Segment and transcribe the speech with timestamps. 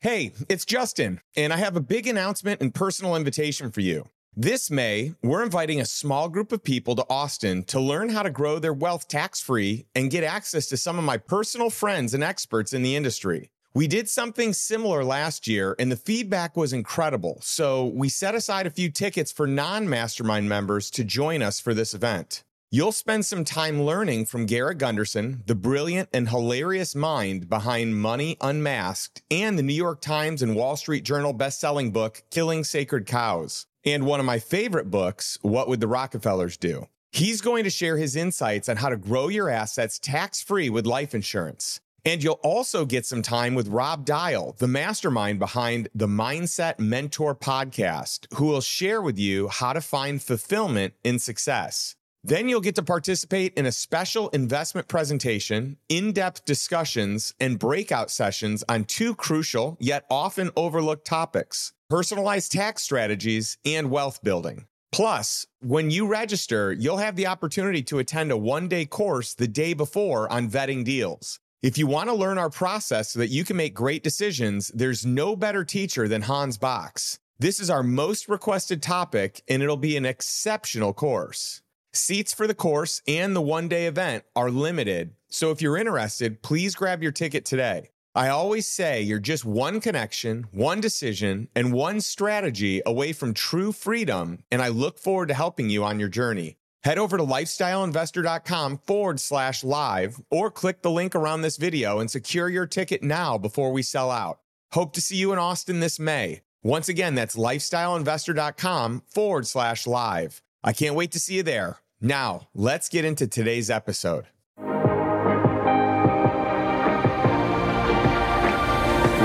[0.00, 4.08] Hey, it's Justin, and I have a big announcement and personal invitation for you.
[4.36, 8.30] This May, we're inviting a small group of people to Austin to learn how to
[8.30, 12.22] grow their wealth tax free and get access to some of my personal friends and
[12.22, 13.50] experts in the industry.
[13.74, 17.40] We did something similar last year, and the feedback was incredible.
[17.42, 21.74] So we set aside a few tickets for non mastermind members to join us for
[21.74, 22.44] this event.
[22.70, 28.36] You'll spend some time learning from Garrett Gunderson, the brilliant and hilarious mind behind Money
[28.42, 33.64] Unmasked, and the New York Times and Wall Street Journal best-selling book Killing Sacred Cows,
[33.86, 36.88] and one of my favorite books, What Would the Rockefellers Do?
[37.10, 41.14] He's going to share his insights on how to grow your assets tax-free with life
[41.14, 41.80] insurance.
[42.04, 47.34] And you'll also get some time with Rob Dial, the mastermind behind the Mindset Mentor
[47.34, 51.94] podcast, who will share with you how to find fulfillment in success.
[52.28, 58.10] Then you'll get to participate in a special investment presentation, in depth discussions, and breakout
[58.10, 64.66] sessions on two crucial yet often overlooked topics personalized tax strategies and wealth building.
[64.92, 69.48] Plus, when you register, you'll have the opportunity to attend a one day course the
[69.48, 71.40] day before on vetting deals.
[71.62, 75.06] If you want to learn our process so that you can make great decisions, there's
[75.06, 77.20] no better teacher than Hans Box.
[77.38, 81.62] This is our most requested topic, and it'll be an exceptional course.
[81.98, 86.42] Seats for the course and the one day event are limited, so if you're interested,
[86.42, 87.90] please grab your ticket today.
[88.14, 93.72] I always say you're just one connection, one decision, and one strategy away from true
[93.72, 96.56] freedom, and I look forward to helping you on your journey.
[96.84, 102.10] Head over to lifestyleinvestor.com forward slash live or click the link around this video and
[102.10, 104.38] secure your ticket now before we sell out.
[104.72, 106.42] Hope to see you in Austin this May.
[106.62, 110.42] Once again, that's lifestyleinvestor.com forward slash live.
[110.62, 111.78] I can't wait to see you there.
[112.00, 114.26] Now, let's get into today's episode.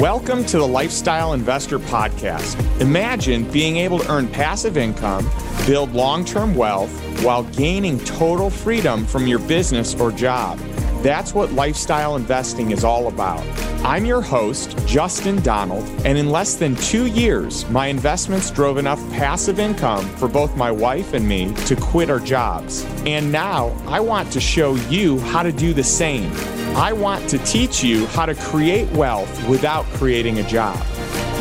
[0.01, 2.59] Welcome to the Lifestyle Investor Podcast.
[2.81, 5.29] Imagine being able to earn passive income,
[5.67, 6.89] build long term wealth,
[7.23, 10.59] while gaining total freedom from your business or job.
[11.03, 13.45] That's what lifestyle investing is all about.
[13.83, 18.99] I'm your host, Justin Donald, and in less than two years, my investments drove enough
[19.11, 22.85] passive income for both my wife and me to quit our jobs.
[23.05, 26.31] And now I want to show you how to do the same.
[26.77, 30.81] I want to teach you how to create wealth without creating a job.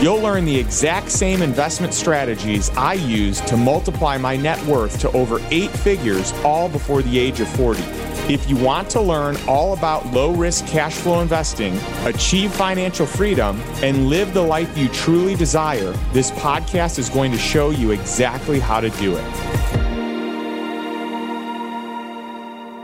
[0.02, 5.12] You'll learn the exact same investment strategies I use to multiply my net worth to
[5.12, 7.82] over eight figures all before the age of 40.
[8.32, 13.60] If you want to learn all about low risk cash flow investing, achieve financial freedom,
[13.82, 18.58] and live the life you truly desire, this podcast is going to show you exactly
[18.58, 19.24] how to do it.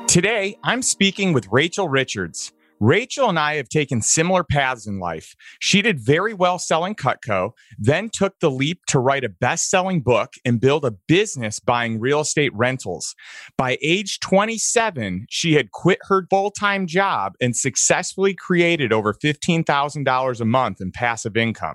[0.09, 2.53] Today, I'm speaking with Rachel Richards.
[2.81, 5.35] Rachel and I have taken similar paths in life.
[5.61, 10.01] She did very well selling Cutco, then took the leap to write a best selling
[10.01, 13.15] book and build a business buying real estate rentals.
[13.57, 20.41] By age 27, she had quit her full time job and successfully created over $15,000
[20.41, 21.75] a month in passive income.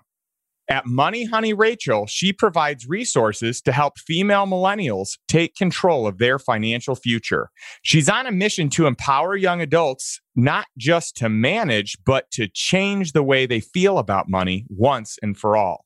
[0.69, 6.39] At Money Honey Rachel, she provides resources to help female millennials take control of their
[6.39, 7.49] financial future.
[7.81, 13.11] She's on a mission to empower young adults not just to manage, but to change
[13.11, 15.85] the way they feel about money once and for all.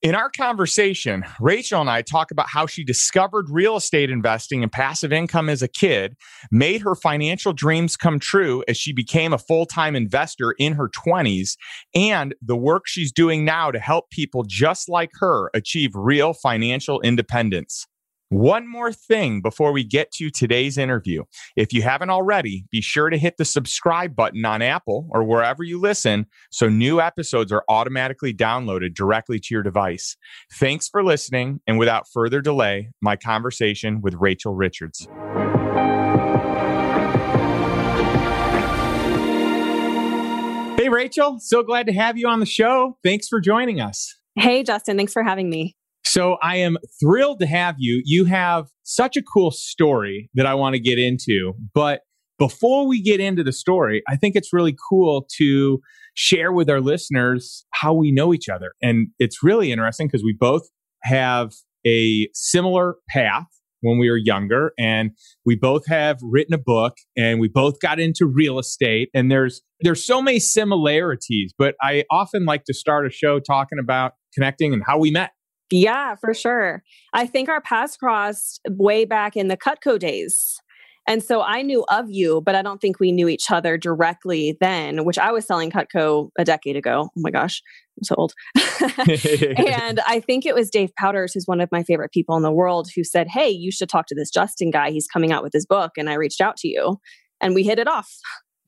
[0.00, 4.70] In our conversation, Rachel and I talk about how she discovered real estate investing and
[4.70, 6.14] passive income as a kid,
[6.52, 10.88] made her financial dreams come true as she became a full time investor in her
[10.88, 11.56] 20s,
[11.96, 17.00] and the work she's doing now to help people just like her achieve real financial
[17.00, 17.84] independence.
[18.30, 21.24] One more thing before we get to today's interview.
[21.56, 25.64] If you haven't already, be sure to hit the subscribe button on Apple or wherever
[25.64, 30.14] you listen so new episodes are automatically downloaded directly to your device.
[30.60, 31.60] Thanks for listening.
[31.66, 35.08] And without further delay, my conversation with Rachel Richards.
[40.76, 42.98] Hey, Rachel, so glad to have you on the show.
[43.02, 44.18] Thanks for joining us.
[44.36, 45.77] Hey, Justin, thanks for having me.
[46.08, 48.00] So I am thrilled to have you.
[48.02, 51.52] You have such a cool story that I want to get into.
[51.74, 52.00] But
[52.38, 55.80] before we get into the story, I think it's really cool to
[56.14, 58.72] share with our listeners how we know each other.
[58.80, 60.62] And it's really interesting because we both
[61.02, 61.52] have
[61.86, 63.44] a similar path
[63.82, 65.10] when we were younger and
[65.44, 69.62] we both have written a book and we both got into real estate and there's
[69.82, 74.72] there's so many similarities but i often like to start a show talking about connecting
[74.72, 75.30] and how we met
[75.70, 76.82] yeah, for sure.
[77.12, 80.60] I think our paths crossed way back in the Cutco days.
[81.08, 84.58] And so I knew of you, but I don't think we knew each other directly
[84.60, 87.08] then, which I was selling Cutco a decade ago.
[87.08, 87.62] Oh my gosh,
[87.96, 88.34] I'm so old.
[89.56, 92.52] and I think it was Dave Powders, who's one of my favorite people in the
[92.52, 94.90] world, who said, Hey, you should talk to this Justin guy.
[94.90, 95.92] He's coming out with his book.
[95.96, 96.98] And I reached out to you
[97.40, 98.14] and we hit it off.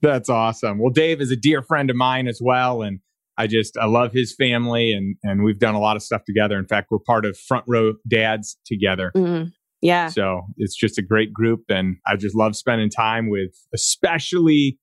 [0.00, 0.78] That's awesome.
[0.78, 2.80] Well, Dave is a dear friend of mine as well.
[2.80, 3.00] And
[3.40, 6.58] I just I love his family and and we've done a lot of stuff together.
[6.58, 9.12] In fact, we're part of Front Row Dads together.
[9.16, 10.08] Mm, yeah.
[10.08, 14.78] So it's just a great group and I just love spending time with especially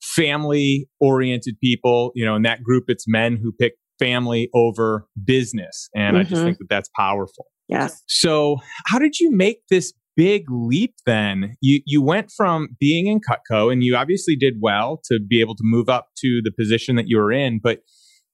[0.00, 2.12] family oriented people.
[2.14, 6.16] You know, in that group it's men who pick family over business and mm-hmm.
[6.16, 6.44] I just mm-hmm.
[6.44, 7.46] think that that's powerful.
[7.68, 8.02] Yes.
[8.06, 8.56] So,
[8.86, 11.54] how did you make this big leap then.
[11.60, 15.54] You you went from being in Cutco and you obviously did well to be able
[15.54, 17.78] to move up to the position that you were in, but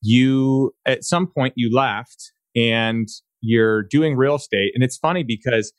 [0.05, 3.09] you at some point you left and
[3.41, 4.73] you're doing real estate.
[4.75, 5.73] And it's funny because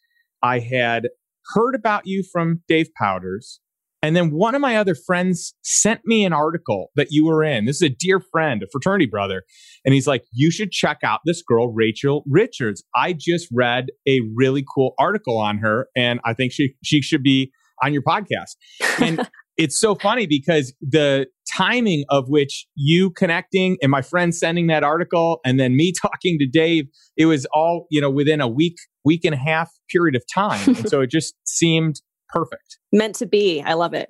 [0.43, 1.07] I had
[1.53, 3.59] heard about you from Dave Powders
[4.05, 7.65] and then one of my other friends sent me an article that you were in.
[7.65, 9.41] This is a dear friend, a fraternity brother.
[9.83, 12.83] And he's like, You should check out this girl, Rachel Richards.
[12.95, 17.23] I just read a really cool article on her, and I think she, she should
[17.23, 17.51] be
[17.81, 18.57] on your podcast.
[19.01, 24.67] And it's so funny because the timing of which you connecting and my friend sending
[24.67, 26.85] that article and then me talking to Dave,
[27.17, 30.75] it was all, you know, within a week, week and a half period of time.
[30.75, 32.79] and so it just seemed perfect.
[32.91, 33.61] Meant to be.
[33.61, 34.07] I love it.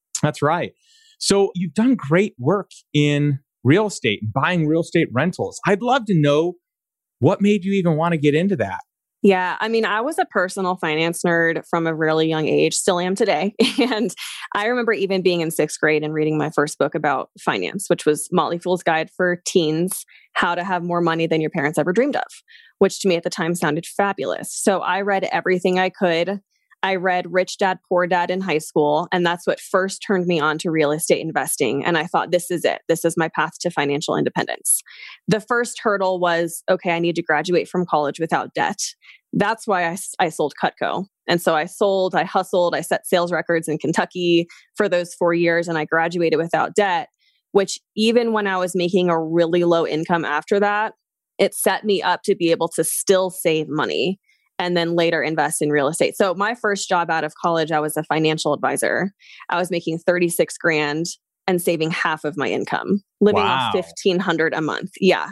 [0.22, 0.72] That's right.
[1.18, 5.58] So you've done great work in real estate, buying real estate rentals.
[5.66, 6.54] I'd love to know
[7.18, 8.80] what made you even want to get into that.
[9.26, 13.00] Yeah, I mean, I was a personal finance nerd from a really young age, still
[13.00, 13.56] am today.
[13.80, 14.14] And
[14.54, 18.06] I remember even being in sixth grade and reading my first book about finance, which
[18.06, 21.92] was Motley Fool's Guide for Teens How to Have More Money Than Your Parents Ever
[21.92, 22.22] Dreamed of,
[22.78, 24.54] which to me at the time sounded fabulous.
[24.54, 26.40] So I read everything I could
[26.86, 30.38] I read Rich Dad Poor Dad in high school, and that's what first turned me
[30.38, 31.84] on to real estate investing.
[31.84, 32.82] And I thought, this is it.
[32.86, 34.82] This is my path to financial independence.
[35.26, 38.78] The first hurdle was okay, I need to graduate from college without debt.
[39.32, 41.06] That's why I, I sold Cutco.
[41.26, 44.46] And so I sold, I hustled, I set sales records in Kentucky
[44.76, 47.08] for those four years, and I graduated without debt,
[47.50, 50.92] which even when I was making a really low income after that,
[51.36, 54.20] it set me up to be able to still save money
[54.58, 56.16] and then later invest in real estate.
[56.16, 59.12] So my first job out of college, I was a financial advisor.
[59.48, 61.06] I was making 36 grand
[61.46, 63.68] and saving half of my income, living wow.
[63.68, 64.90] off 1500 a month.
[65.00, 65.30] Yeah.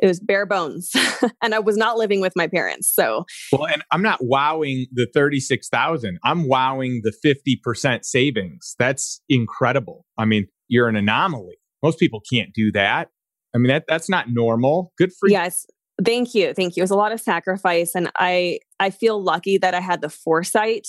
[0.00, 0.92] It was bare bones.
[1.42, 2.92] and I was not living with my parents.
[2.94, 6.18] So Well, and I'm not wowing the 36,000.
[6.24, 8.76] I'm wowing the 50% savings.
[8.78, 10.06] That's incredible.
[10.16, 11.56] I mean, you're an anomaly.
[11.82, 13.08] Most people can't do that.
[13.54, 14.92] I mean that that's not normal.
[14.98, 15.32] Good for you.
[15.32, 15.66] Yes.
[16.04, 16.54] Thank you.
[16.54, 16.80] Thank you.
[16.80, 20.08] It was a lot of sacrifice and I I feel lucky that I had the
[20.08, 20.86] foresight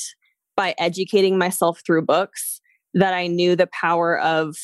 [0.55, 2.61] by educating myself through books
[2.93, 4.55] that I knew the power of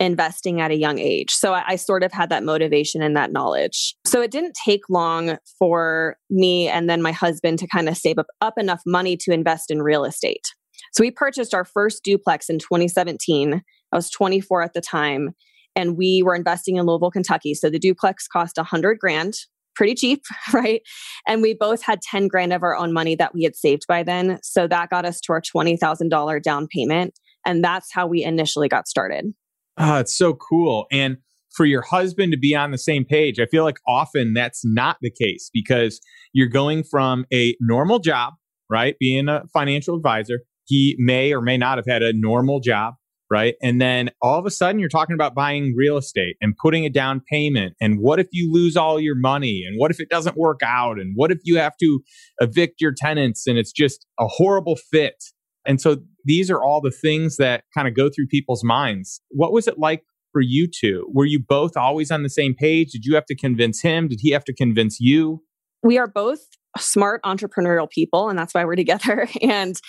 [0.00, 1.30] investing at a young age.
[1.30, 3.94] So I, I, sort of had that motivation and that knowledge.
[4.04, 8.18] So it didn't take long for me and then my husband to kind of save
[8.18, 10.44] up, up enough money to invest in real estate.
[10.92, 13.62] So we purchased our first duplex in 2017.
[13.92, 15.30] I was 24 at the time
[15.76, 17.54] and we were investing in Louisville, Kentucky.
[17.54, 19.34] So the duplex cost 100 grand
[19.74, 20.22] pretty cheap,
[20.52, 20.82] right?
[21.26, 24.02] And we both had 10 grand of our own money that we had saved by
[24.02, 24.38] then.
[24.42, 27.18] So that got us to our $20,000 down payment.
[27.46, 29.34] And that's how we initially got started.
[29.76, 30.86] Oh, it's so cool.
[30.90, 31.18] And
[31.54, 34.96] for your husband to be on the same page, I feel like often that's not
[35.00, 36.00] the case because
[36.32, 38.34] you're going from a normal job,
[38.70, 38.96] right?
[38.98, 40.40] Being a financial advisor.
[40.66, 42.94] He may or may not have had a normal job
[43.30, 43.54] right?
[43.62, 46.90] And then all of a sudden you're talking about buying real estate and putting a
[46.90, 47.74] down payment.
[47.80, 49.64] And what if you lose all your money?
[49.66, 50.98] And what if it doesn't work out?
[50.98, 52.00] And what if you have to
[52.38, 55.24] evict your tenants and it's just a horrible fit?
[55.66, 59.20] And so these are all the things that kind of go through people's minds.
[59.30, 60.02] What was it like
[60.32, 61.08] for you two?
[61.12, 62.90] Were you both always on the same page?
[62.90, 64.08] Did you have to convince him?
[64.08, 65.42] Did he have to convince you?
[65.82, 66.40] We are both
[66.78, 69.80] smart entrepreneurial people and that's why we're together and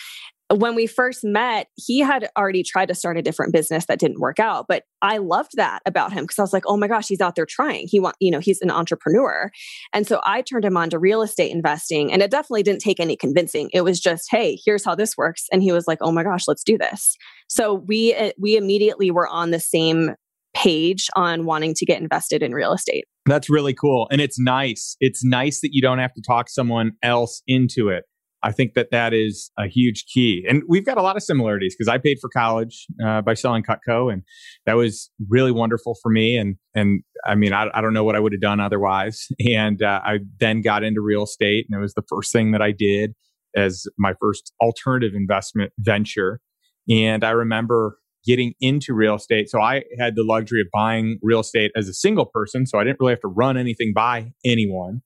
[0.54, 4.20] when we first met, he had already tried to start a different business that didn't
[4.20, 4.66] work out.
[4.68, 7.36] But I loved that about him because I was like, oh my gosh, he's out
[7.36, 7.88] there trying.
[7.90, 9.50] He want, you know, he's an entrepreneur.
[9.92, 12.14] And so I turned him on to real estate investing.
[12.14, 13.70] And it definitely didn't take any convincing.
[13.74, 15.46] It was just, hey, here's how this works.
[15.52, 17.18] And he was like, oh my gosh, let's do this.
[17.48, 20.12] So we eh, we immediately were on the same
[20.56, 23.06] page on wanting to get invested in real estate.
[23.26, 24.08] That's really cool.
[24.12, 24.96] And it's nice.
[25.00, 28.04] It's nice that you don't have to talk someone else into it.
[28.46, 30.46] I think that that is a huge key.
[30.48, 33.64] And we've got a lot of similarities because I paid for college uh, by selling
[33.64, 34.22] Cutco, and
[34.68, 36.38] that was really wonderful for me.
[36.38, 39.28] And and I mean, I, I don't know what I would have done otherwise.
[39.56, 42.62] And uh, I then got into real estate, and it was the first thing that
[42.62, 43.14] I did
[43.56, 46.40] as my first alternative investment venture.
[46.88, 49.50] And I remember getting into real estate.
[49.50, 52.66] So I had the luxury of buying real estate as a single person.
[52.66, 55.02] So I didn't really have to run anything by anyone.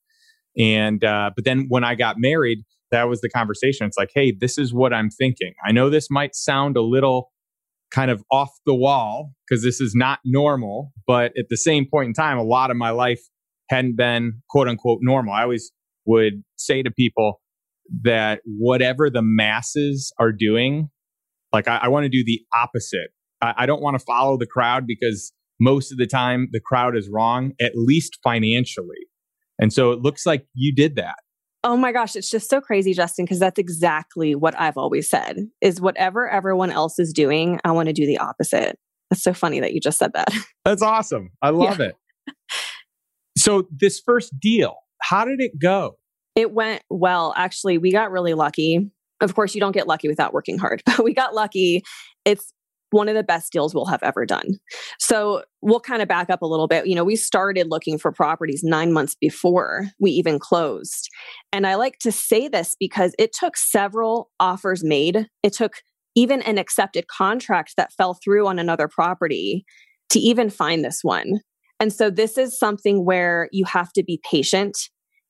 [0.57, 2.59] And, uh, but then when I got married,
[2.91, 3.85] that was the conversation.
[3.85, 5.53] It's like, hey, this is what I'm thinking.
[5.65, 7.31] I know this might sound a little
[7.91, 12.07] kind of off the wall because this is not normal, but at the same point
[12.07, 13.21] in time, a lot of my life
[13.69, 15.33] hadn't been quote unquote normal.
[15.33, 15.71] I always
[16.05, 17.41] would say to people
[18.03, 20.89] that whatever the masses are doing,
[21.53, 23.09] like I, I want to do the opposite.
[23.41, 26.95] I, I don't want to follow the crowd because most of the time the crowd
[26.95, 29.07] is wrong, at least financially.
[29.59, 31.15] And so it looks like you did that.
[31.63, 35.37] Oh my gosh, it's just so crazy, Justin, because that's exactly what I've always said
[35.61, 38.77] is whatever everyone else is doing, I want to do the opposite.
[39.09, 40.29] That's so funny that you just said that.
[40.65, 41.31] That's awesome.
[41.41, 41.87] I love yeah.
[41.87, 41.95] it.
[43.37, 45.97] So, this first deal, how did it go?
[46.35, 47.33] It went well.
[47.35, 48.91] Actually, we got really lucky.
[49.21, 51.83] Of course, you don't get lucky without working hard, but we got lucky.
[52.25, 52.53] It's
[52.91, 54.59] one of the best deals we'll have ever done.
[54.99, 56.87] So we'll kind of back up a little bit.
[56.87, 61.07] You know, we started looking for properties nine months before we even closed.
[61.53, 65.27] And I like to say this because it took several offers made.
[65.43, 65.83] It took
[66.15, 69.65] even an accepted contract that fell through on another property
[70.09, 71.41] to even find this one.
[71.79, 74.77] And so this is something where you have to be patient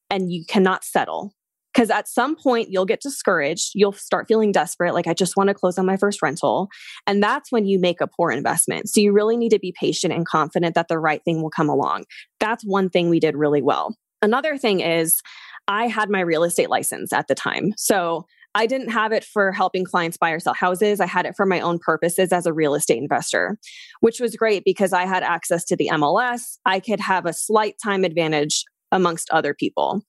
[0.09, 1.33] and you cannot settle.
[1.73, 3.71] Because at some point you'll get discouraged.
[3.75, 6.69] You'll start feeling desperate, like, I just want to close on my first rental.
[7.05, 8.89] And that's when you make a poor investment.
[8.89, 11.69] So you really need to be patient and confident that the right thing will come
[11.69, 12.05] along.
[12.39, 13.95] That's one thing we did really well.
[14.21, 15.21] Another thing is,
[15.67, 17.73] I had my real estate license at the time.
[17.77, 20.99] So I didn't have it for helping clients buy or sell houses.
[20.99, 23.57] I had it for my own purposes as a real estate investor,
[23.99, 26.57] which was great because I had access to the MLS.
[26.65, 30.01] I could have a slight time advantage amongst other people.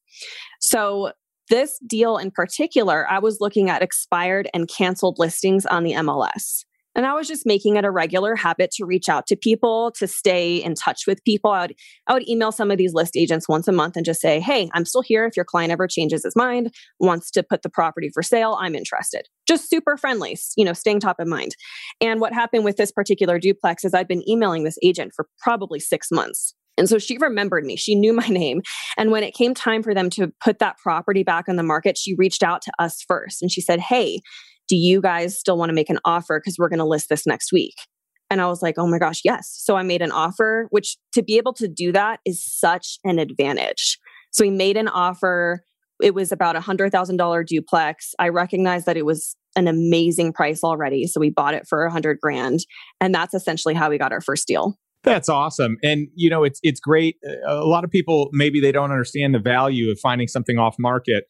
[0.60, 1.12] So,
[1.50, 6.64] this deal in particular, I was looking at expired and canceled listings on the MLS.
[6.97, 10.09] And I was just making it a regular habit to reach out to people, to
[10.09, 11.50] stay in touch with people.
[11.50, 11.75] I would,
[12.09, 14.69] I would email some of these list agents once a month and just say, Hey,
[14.75, 15.25] I'm still here.
[15.25, 18.75] If your client ever changes his mind, wants to put the property for sale, I'm
[18.75, 19.28] interested.
[19.47, 21.54] Just super friendly, you know, staying top of mind.
[22.00, 25.78] And what happened with this particular duplex is I'd been emailing this agent for probably
[25.78, 26.54] six months.
[26.76, 27.76] And so she remembered me.
[27.76, 28.62] She knew my name.
[28.96, 31.98] And when it came time for them to put that property back on the market,
[31.98, 34.20] she reached out to us first and she said, Hey,
[34.68, 36.40] do you guys still want to make an offer?
[36.40, 37.74] Because we're going to list this next week.
[38.30, 39.50] And I was like, oh my gosh, yes.
[39.52, 43.18] So I made an offer, which to be able to do that is such an
[43.18, 43.98] advantage.
[44.30, 45.64] So we made an offer.
[46.00, 48.14] It was about a $100,000 duplex.
[48.20, 51.08] I recognized that it was an amazing price already.
[51.08, 52.60] So we bought it for a hundred grand.
[53.00, 54.78] And that's essentially how we got our first deal.
[55.02, 55.78] That's awesome.
[55.83, 57.16] And you know, it's it's great.
[57.47, 61.25] A lot of people maybe they don't understand the value of finding something off market.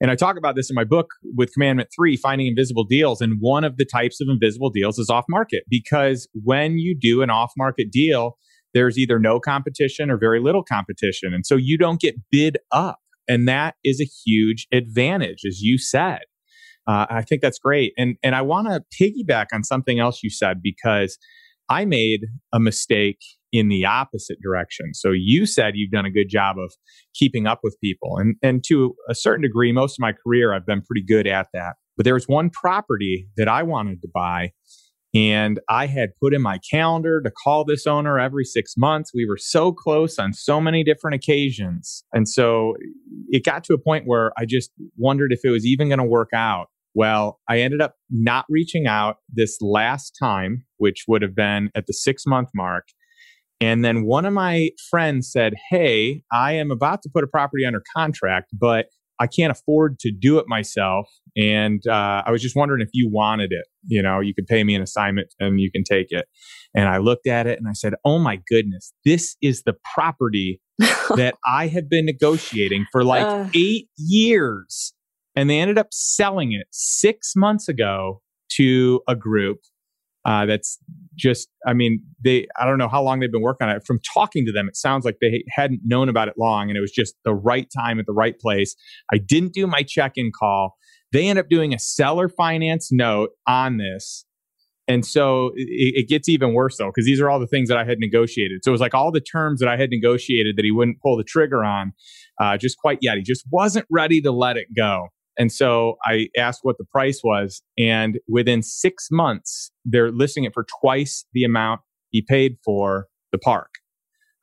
[0.00, 3.20] And I talk about this in my book with Commandment 3, Finding Invisible Deals.
[3.20, 7.22] And one of the types of invisible deals is off market because when you do
[7.22, 8.36] an off market deal,
[8.74, 11.32] there's either no competition or very little competition.
[11.32, 12.98] And so you don't get bid up.
[13.28, 16.22] And that is a huge advantage, as you said.
[16.88, 17.92] Uh, I think that's great.
[17.96, 21.16] And, and I want to piggyback on something else you said because
[21.68, 23.18] I made a mistake
[23.52, 24.94] in the opposite direction.
[24.94, 26.72] So you said you've done a good job of
[27.14, 28.16] keeping up with people.
[28.18, 31.48] And, and to a certain degree, most of my career, I've been pretty good at
[31.52, 31.74] that.
[31.96, 34.52] But there was one property that I wanted to buy.
[35.14, 39.10] And I had put in my calendar to call this owner every six months.
[39.14, 42.02] We were so close on so many different occasions.
[42.14, 42.76] And so
[43.28, 46.04] it got to a point where I just wondered if it was even going to
[46.04, 46.68] work out.
[46.94, 51.86] Well, I ended up not reaching out this last time, which would have been at
[51.86, 52.88] the six month mark.
[53.60, 57.64] And then one of my friends said, Hey, I am about to put a property
[57.64, 58.86] under contract, but
[59.20, 61.06] I can't afford to do it myself.
[61.36, 63.66] And uh, I was just wondering if you wanted it.
[63.86, 66.26] You know, you could pay me an assignment and you can take it.
[66.74, 70.60] And I looked at it and I said, Oh my goodness, this is the property
[70.78, 73.46] that I have been negotiating for like uh.
[73.54, 74.92] eight years.
[75.34, 78.20] And they ended up selling it six months ago
[78.56, 79.60] to a group
[80.24, 80.78] uh, that's
[81.16, 83.84] just, I mean, they, I don't know how long they've been working on it.
[83.84, 86.80] From talking to them, it sounds like they hadn't known about it long and it
[86.80, 88.76] was just the right time at the right place.
[89.12, 90.76] I didn't do my check in call.
[91.12, 94.24] They end up doing a seller finance note on this.
[94.88, 97.78] And so it, it gets even worse though, because these are all the things that
[97.78, 98.60] I had negotiated.
[98.62, 101.16] So it was like all the terms that I had negotiated that he wouldn't pull
[101.16, 101.92] the trigger on
[102.40, 103.16] uh, just quite yet.
[103.16, 105.08] He just wasn't ready to let it go.
[105.38, 107.62] And so I asked what the price was.
[107.78, 113.38] And within six months, they're listing it for twice the amount he paid for the
[113.38, 113.70] park,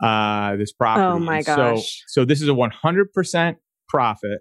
[0.03, 1.05] uh, this property.
[1.05, 2.03] Oh my gosh.
[2.08, 3.55] So, so this is a 100%
[3.88, 4.39] profit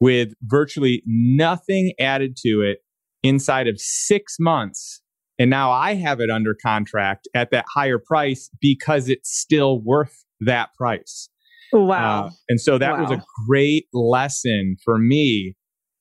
[0.00, 2.78] with virtually nothing added to it
[3.22, 5.02] inside of six months.
[5.38, 10.24] And now I have it under contract at that higher price because it's still worth
[10.40, 11.28] that price.
[11.72, 12.26] Wow.
[12.26, 13.02] Uh, and so that wow.
[13.02, 15.54] was a great lesson for me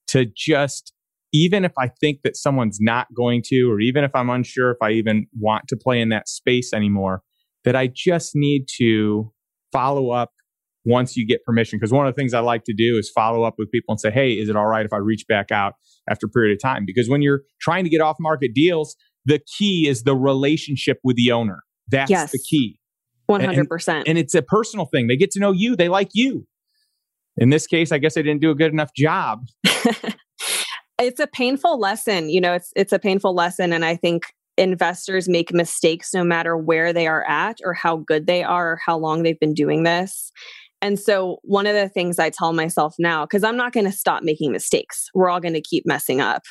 [0.07, 0.93] to just,
[1.33, 4.77] even if I think that someone's not going to, or even if I'm unsure if
[4.81, 7.21] I even want to play in that space anymore,
[7.63, 9.31] that I just need to
[9.71, 10.31] follow up
[10.85, 11.77] once you get permission.
[11.77, 13.99] Because one of the things I like to do is follow up with people and
[13.99, 15.73] say, hey, is it all right if I reach back out
[16.09, 16.85] after a period of time?
[16.85, 18.95] Because when you're trying to get off market deals,
[19.25, 21.59] the key is the relationship with the owner.
[21.89, 22.31] That's yes.
[22.31, 22.79] the key.
[23.29, 23.87] 100%.
[23.87, 25.07] And, and, it's a personal thing.
[25.07, 26.47] They get to know you, they like you.
[27.37, 29.45] In this case, I guess I didn't do a good enough job.
[30.99, 32.29] it's a painful lesson.
[32.29, 34.23] You know, it's it's a painful lesson and I think
[34.57, 38.79] investors make mistakes no matter where they are at or how good they are or
[38.83, 40.31] how long they've been doing this.
[40.81, 43.91] And so, one of the things I tell myself now, because I'm not going to
[43.91, 46.43] stop making mistakes, we're all going to keep messing up.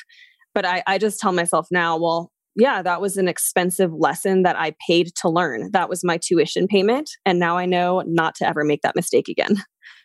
[0.53, 4.59] But I, I just tell myself now, well, yeah, that was an expensive lesson that
[4.59, 5.69] I paid to learn.
[5.71, 7.11] That was my tuition payment.
[7.25, 9.57] And now I know not to ever make that mistake again.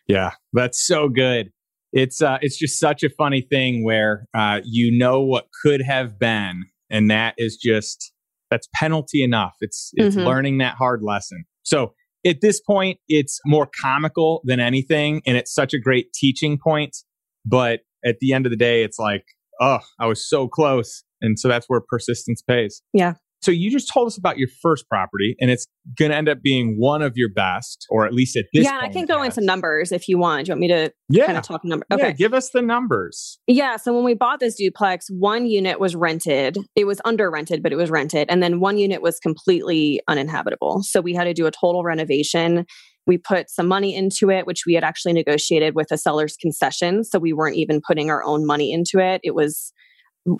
[0.07, 1.51] Yeah, that's so good.
[1.91, 6.19] It's uh, it's just such a funny thing where uh, you know what could have
[6.19, 8.11] been, and that is just
[8.49, 9.53] that's penalty enough.
[9.61, 10.25] It's it's mm-hmm.
[10.25, 11.45] learning that hard lesson.
[11.63, 11.93] So
[12.25, 16.97] at this point, it's more comical than anything, and it's such a great teaching point.
[17.45, 19.25] But at the end of the day, it's like,
[19.59, 21.03] oh, I was so close.
[21.21, 22.81] And so that's where persistence pays.
[22.93, 23.13] Yeah.
[23.43, 25.67] So you just told us about your first property, and it's
[25.99, 28.63] going to end up being one of your best, or at least at this.
[28.63, 30.45] Yeah, I can go into numbers if you want.
[30.45, 31.25] Do you want me to yeah.
[31.25, 31.87] kind of talk numbers?
[31.91, 33.39] Okay, yeah, give us the numbers.
[33.47, 36.57] Yeah, so when we bought this duplex, one unit was rented.
[36.75, 40.83] It was under rented, but it was rented, and then one unit was completely uninhabitable.
[40.83, 42.65] So we had to do a total renovation.
[43.05, 47.03] We put some money into it, which we had actually negotiated with a seller's concession.
[47.03, 49.19] So we weren't even putting our own money into it.
[49.21, 49.73] It was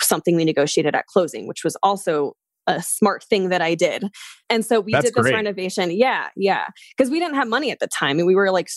[0.01, 4.05] something we negotiated at closing, which was also a smart thing that I did.
[4.50, 5.34] And so we That's did this great.
[5.34, 5.91] renovation.
[5.91, 6.67] Yeah, yeah.
[6.96, 8.70] Because we didn't have money at the time and we were like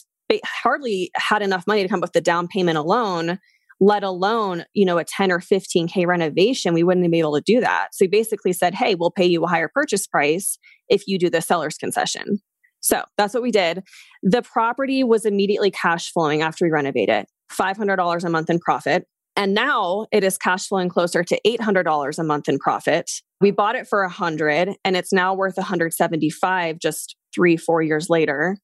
[0.44, 3.38] hardly had enough money to come up with the down payment alone,
[3.80, 6.74] let alone, you know, a 10 or 15K renovation.
[6.74, 7.88] We wouldn't be able to do that.
[7.92, 11.30] So we basically said, hey, we'll pay you a higher purchase price if you do
[11.30, 12.40] the seller's concession.
[12.80, 13.82] So that's what we did.
[14.22, 19.06] The property was immediately cash flowing after we renovated, $500 a month in profit.
[19.34, 23.10] And now it is cash flowing closer to $800 a month in profit.
[23.40, 28.56] We bought it for 100 and it's now worth 175 just 3 4 years later.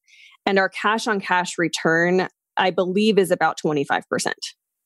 [0.45, 4.33] And our cash on cash return I believe is about 25%.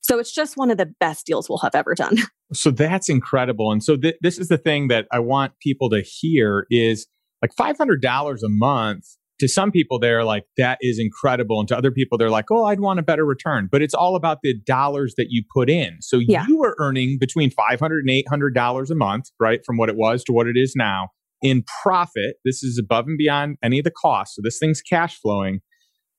[0.00, 2.18] So it's just one of the best deals we'll have ever done.
[2.54, 3.72] So that's incredible.
[3.72, 7.06] And so th- this is the thing that I want people to hear is
[7.42, 8.02] like $500
[8.42, 9.04] a month
[9.38, 11.60] to some people they're like that is incredible.
[11.60, 13.68] And to other people they're like oh i'd want a better return.
[13.70, 15.98] But it's all about the dollars that you put in.
[16.00, 16.46] So yeah.
[16.46, 20.24] you were earning between 500 and 800 dollars a month right from what it was
[20.24, 21.08] to what it is now
[21.42, 22.36] in profit.
[22.44, 24.36] This is above and beyond any of the costs.
[24.36, 25.60] So this thing's cash flowing.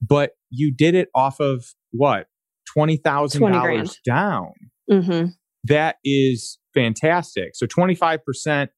[0.02, 2.28] But you did it off of what?
[2.78, 4.52] $20000 down.
[4.90, 5.28] Mm-hmm.
[5.66, 7.50] that is fantastic.
[7.54, 8.70] So 25%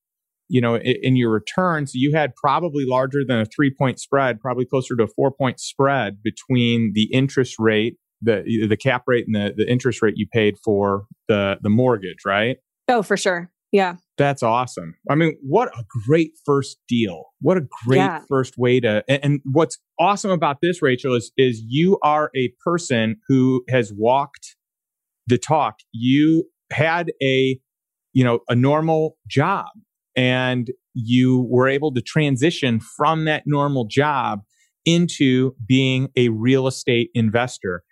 [0.51, 4.39] you know, in, in your returns, you had probably larger than a three point spread,
[4.41, 9.25] probably closer to a four point spread between the interest rate, the the cap rate,
[9.25, 12.57] and the, the interest rate you paid for the the mortgage, right?
[12.89, 13.49] Oh, for sure.
[13.71, 13.95] Yeah.
[14.17, 14.95] That's awesome.
[15.09, 17.23] I mean, what a great first deal.
[17.39, 18.21] What a great yeah.
[18.27, 22.51] first way to and, and, what's awesome about this, Rachel, is is you are a
[22.63, 24.57] person who has walked
[25.27, 25.75] the talk.
[25.93, 27.57] You had a
[28.11, 29.67] you know a normal job
[30.15, 34.41] and you were able to transition from that normal job
[34.86, 37.84] into being a real estate investor.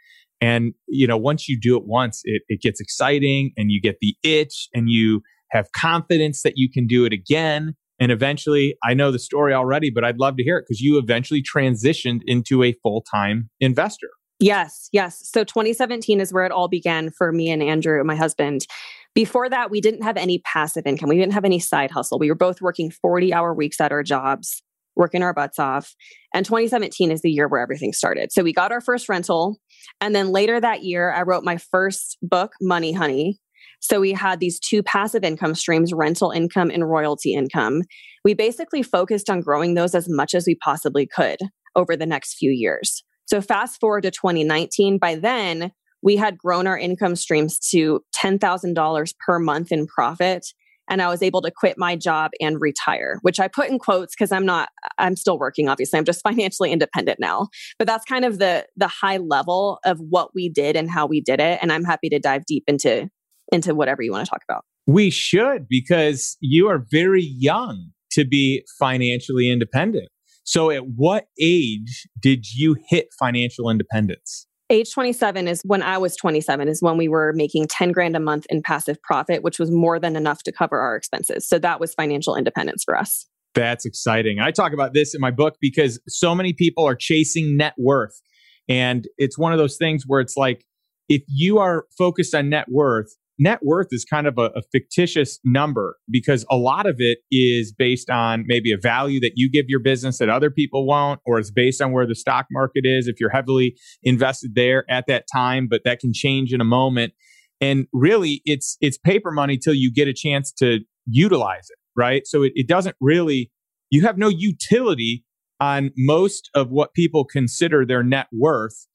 [0.41, 3.97] And, you know, once you do it once, it, it gets exciting and you get
[4.01, 7.75] the itch and you have confidence that you can do it again.
[7.99, 10.97] And eventually, I know the story already, but I'd love to hear it because you
[10.97, 14.07] eventually transitioned into a full time investor.
[14.39, 15.19] Yes, yes.
[15.29, 18.65] So 2017 is where it all began for me and Andrew, my husband.
[19.15, 21.09] Before that, we didn't have any passive income.
[21.09, 22.19] We didn't have any side hustle.
[22.19, 24.61] We were both working 40 hour weeks at our jobs,
[24.95, 25.95] working our butts off.
[26.33, 28.31] And 2017 is the year where everything started.
[28.31, 29.59] So we got our first rental.
[29.99, 33.39] And then later that year, I wrote my first book, Money Honey.
[33.81, 37.81] So we had these two passive income streams rental income and royalty income.
[38.23, 41.39] We basically focused on growing those as much as we possibly could
[41.75, 43.03] over the next few years.
[43.25, 49.13] So fast forward to 2019, by then we had grown our income streams to $10,000
[49.25, 50.47] per month in profit.
[50.89, 54.15] And I was able to quit my job and retire, which I put in quotes
[54.15, 55.99] because I'm not, I'm still working, obviously.
[55.99, 57.49] I'm just financially independent now.
[57.77, 61.21] But that's kind of the the high level of what we did and how we
[61.21, 61.59] did it.
[61.61, 63.09] And I'm happy to dive deep into
[63.51, 64.63] into whatever you want to talk about.
[64.87, 70.09] We should because you are very young to be financially independent.
[70.43, 74.47] So, at what age did you hit financial independence?
[74.71, 78.19] Age 27 is when I was 27, is when we were making 10 grand a
[78.19, 81.47] month in passive profit, which was more than enough to cover our expenses.
[81.47, 83.25] So, that was financial independence for us.
[83.55, 84.39] That's exciting.
[84.39, 88.21] I talk about this in my book because so many people are chasing net worth.
[88.67, 90.65] And it's one of those things where it's like,
[91.07, 95.39] if you are focused on net worth, net worth is kind of a, a, fictitious
[95.45, 99.65] number because a lot of it is based on maybe a value that you give
[99.69, 103.07] your business that other people won't, or it's based on where the stock market is
[103.07, 107.13] if you're heavily invested there at that time, but that can change in a moment.
[107.61, 112.25] And really it's it's paper money till you get a chance to utilize it, right?
[112.25, 113.51] So it, it doesn't really
[113.89, 115.23] you have no utility
[115.59, 118.87] on most of what people consider their net worth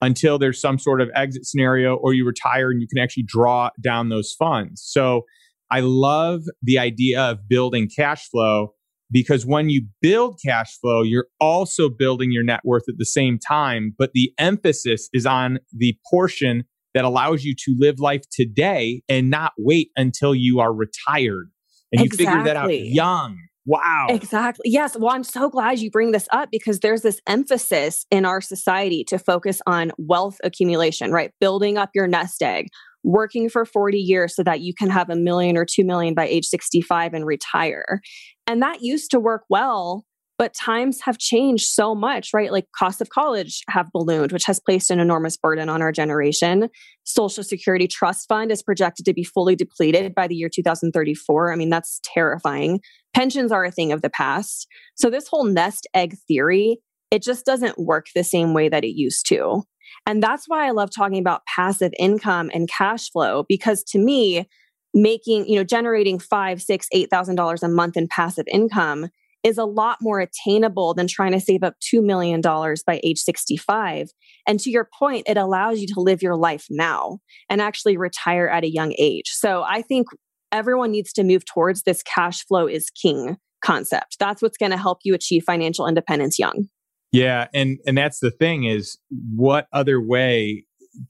[0.00, 3.70] until there's some sort of exit scenario or you retire and you can actually draw
[3.82, 4.82] down those funds.
[4.84, 5.22] So
[5.70, 8.74] I love the idea of building cash flow
[9.10, 13.38] because when you build cash flow, you're also building your net worth at the same
[13.38, 13.94] time.
[13.98, 19.30] But the emphasis is on the portion that allows you to live life today and
[19.30, 21.50] not wait until you are retired.
[21.92, 22.24] And exactly.
[22.24, 23.38] you figure that out young.
[23.68, 24.06] Wow.
[24.08, 24.62] Exactly.
[24.64, 24.96] Yes.
[24.96, 29.04] Well, I'm so glad you bring this up because there's this emphasis in our society
[29.08, 31.32] to focus on wealth accumulation, right?
[31.38, 32.68] Building up your nest egg,
[33.04, 36.26] working for 40 years so that you can have a million or 2 million by
[36.26, 38.00] age 65 and retire.
[38.46, 40.06] And that used to work well
[40.38, 42.52] but times have changed so much, right?
[42.52, 46.70] Like costs of college have ballooned, which has placed an enormous burden on our generation.
[47.02, 51.52] Social Security Trust Fund is projected to be fully depleted by the year 2034.
[51.52, 52.80] I mean, that's terrifying.
[53.18, 54.68] Pensions are a thing of the past.
[54.94, 56.78] So this whole nest egg theory,
[57.10, 59.64] it just doesn't work the same way that it used to.
[60.06, 64.46] And that's why I love talking about passive income and cash flow, because to me,
[64.94, 69.08] making, you know, generating five, six, eight thousand dollars a month in passive income
[69.42, 74.10] is a lot more attainable than trying to save up $2 million by age 65.
[74.46, 77.18] And to your point, it allows you to live your life now
[77.50, 79.30] and actually retire at a young age.
[79.30, 80.06] So I think
[80.52, 84.16] everyone needs to move towards this cash flow is king concept.
[84.18, 86.68] That's what's going to help you achieve financial independence young.
[87.12, 88.98] Yeah, and and that's the thing is
[89.34, 90.64] what other way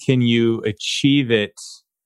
[0.05, 1.55] can you achieve it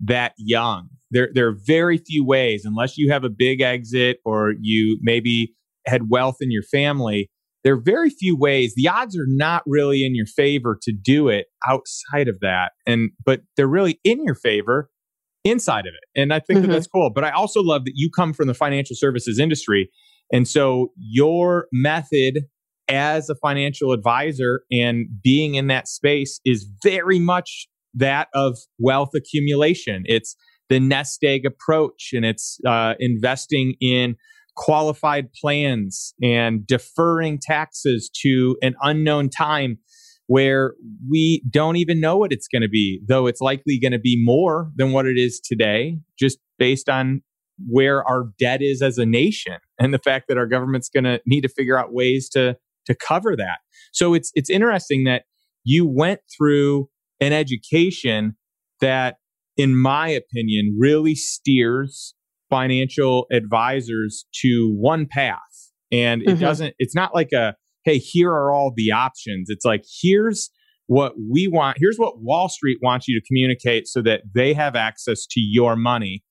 [0.01, 0.89] that young?
[1.11, 5.55] There there are very few ways unless you have a big exit or you maybe
[5.87, 7.29] had wealth in your family,
[7.65, 8.75] there are very few ways.
[8.77, 12.73] The odds are not really in your favor to do it outside of that.
[12.87, 14.89] And but they're really in your favor
[15.45, 16.21] inside of it.
[16.21, 16.69] And I think mm-hmm.
[16.69, 17.11] that that's cool.
[17.15, 19.91] But I also love that you come from the financial services industry.
[20.33, 22.45] And so your method
[22.89, 29.11] as a financial advisor and being in that space is very much that of wealth
[29.15, 30.05] accumulation.
[30.07, 30.37] It's
[30.69, 34.17] the nest egg approach and it's uh, investing in
[34.57, 39.79] qualified plans and deferring taxes to an unknown time
[40.27, 40.75] where
[41.11, 44.21] we don't even know what it's going to be, though it's likely going to be
[44.23, 47.23] more than what it is today, just based on
[47.69, 51.21] where our debt is as a nation and the fact that our government's going to
[51.27, 52.57] need to figure out ways to
[52.87, 53.59] to cover that.
[53.93, 55.25] So it's it's interesting that
[55.65, 56.89] you went through
[57.21, 58.37] an education
[58.81, 59.17] that
[59.57, 62.15] in my opinion really steers
[62.53, 65.39] financial advisors to one path.
[65.91, 66.41] And it mm-hmm.
[66.41, 69.49] doesn't, it's not like a, hey, here are all the options.
[69.49, 70.51] It's like, here's
[70.87, 71.79] what we want.
[71.81, 75.77] Here's what Wall Street wants you to communicate so that they have access to your
[75.77, 76.23] money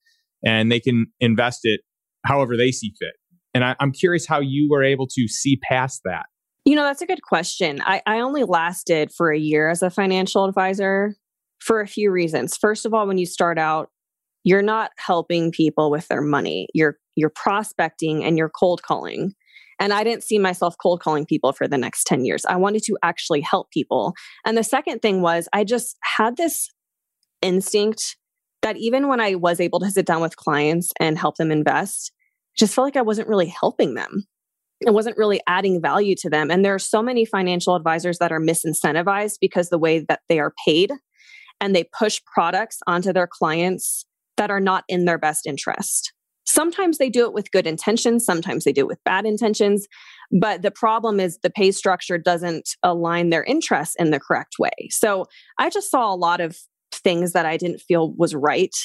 [0.45, 1.81] and they can invest it
[2.25, 3.13] however they see fit.
[3.53, 6.25] And I, am curious how you were able to see past that.
[6.65, 7.81] You know, that's a good question.
[7.83, 11.15] I, I only lasted for a year as a financial advisor
[11.59, 12.55] for a few reasons.
[12.55, 13.89] First of all, when you start out,
[14.43, 16.67] you're not helping people with their money.
[16.73, 19.33] You're you're prospecting and you're cold calling.
[19.81, 22.45] And I didn't see myself cold calling people for the next 10 years.
[22.45, 24.13] I wanted to actually help people.
[24.45, 26.69] And the second thing was I just had this
[27.41, 28.15] instinct
[28.61, 32.11] that even when I was able to sit down with clients and help them invest,
[32.55, 34.27] just felt like I wasn't really helping them.
[34.81, 36.51] It wasn't really adding value to them.
[36.51, 40.39] And there are so many financial advisors that are misincentivized because the way that they
[40.39, 40.91] are paid
[41.59, 44.05] and they push products onto their clients
[44.37, 46.13] that are not in their best interest.
[46.45, 49.87] Sometimes they do it with good intentions, sometimes they do it with bad intentions.
[50.39, 54.71] But the problem is the pay structure doesn't align their interests in the correct way.
[54.89, 55.25] So
[55.59, 56.57] I just saw a lot of
[56.93, 58.75] things that I didn't feel was right.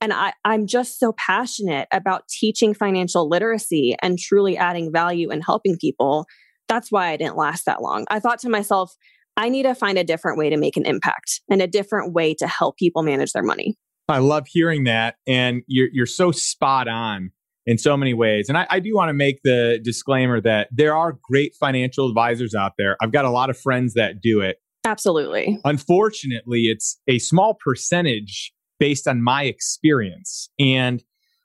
[0.00, 5.42] And I, I'm just so passionate about teaching financial literacy and truly adding value and
[5.44, 6.26] helping people.
[6.68, 8.04] That's why I didn't last that long.
[8.10, 8.94] I thought to myself,
[9.36, 12.34] I need to find a different way to make an impact and a different way
[12.34, 13.76] to help people manage their money.
[14.08, 15.16] I love hearing that.
[15.26, 17.30] And you're, you're so spot on
[17.66, 18.48] in so many ways.
[18.48, 22.54] And I, I do want to make the disclaimer that there are great financial advisors
[22.54, 22.96] out there.
[23.00, 24.58] I've got a lot of friends that do it.
[24.84, 25.58] Absolutely.
[25.64, 30.48] Unfortunately, it's a small percentage based on my experience.
[30.60, 31.02] And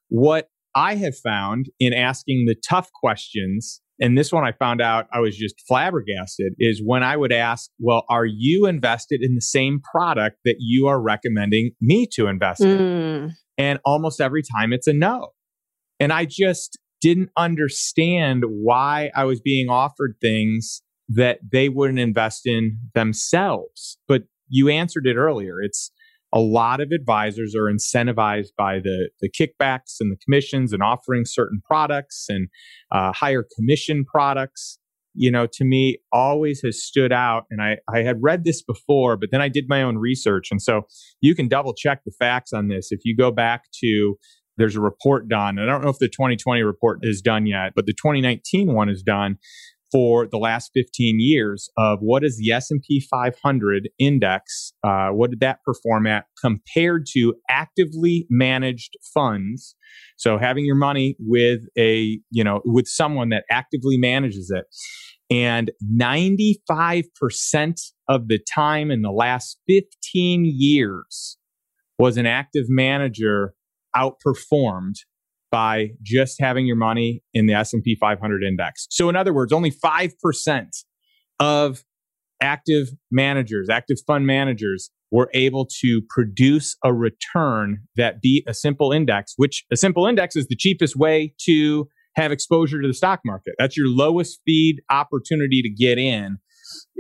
[0.10, 5.07] what I have found in asking the tough questions, and this one I found out
[5.13, 9.41] I was just flabbergasted, is when I would ask, Well, are you invested in the
[9.41, 12.79] same product that you are recommending me to invest mm.
[12.79, 13.35] in?
[13.57, 15.29] And almost every time it's a no.
[15.99, 22.47] And I just didn't understand why I was being offered things that they wouldn't invest
[22.47, 23.99] in themselves.
[24.07, 25.61] But you answered it earlier.
[25.61, 25.91] It's
[26.33, 31.23] a lot of advisors are incentivized by the, the kickbacks and the commissions and offering
[31.25, 32.47] certain products and
[32.91, 34.77] uh, higher commission products.
[35.13, 37.43] You know, to me, always has stood out.
[37.51, 40.47] And I, I had read this before, but then I did my own research.
[40.51, 40.83] And so
[41.19, 42.91] you can double check the facts on this.
[42.91, 44.15] If you go back to
[44.57, 45.57] there's a report done.
[45.59, 49.01] I don't know if the 2020 report is done yet, but the 2019 one is
[49.01, 49.37] done
[49.91, 55.41] for the last 15 years of what is the S&P 500 index, uh, what did
[55.41, 59.75] that perform at compared to actively managed funds.
[60.17, 64.65] So having your money with a, you know, with someone that actively manages it.
[65.30, 67.04] And 95%
[68.10, 71.38] of the time in the last 15 years
[71.97, 73.54] was an active manager
[73.95, 74.95] outperformed
[75.51, 78.87] by just having your money in the S&P 500 index.
[78.89, 80.67] So in other words, only 5%
[81.39, 81.83] of
[82.41, 88.91] active managers, active fund managers were able to produce a return that beat a simple
[88.91, 93.19] index, which a simple index is the cheapest way to have exposure to the stock
[93.25, 93.53] market.
[93.59, 96.37] That's your lowest feed opportunity to get in.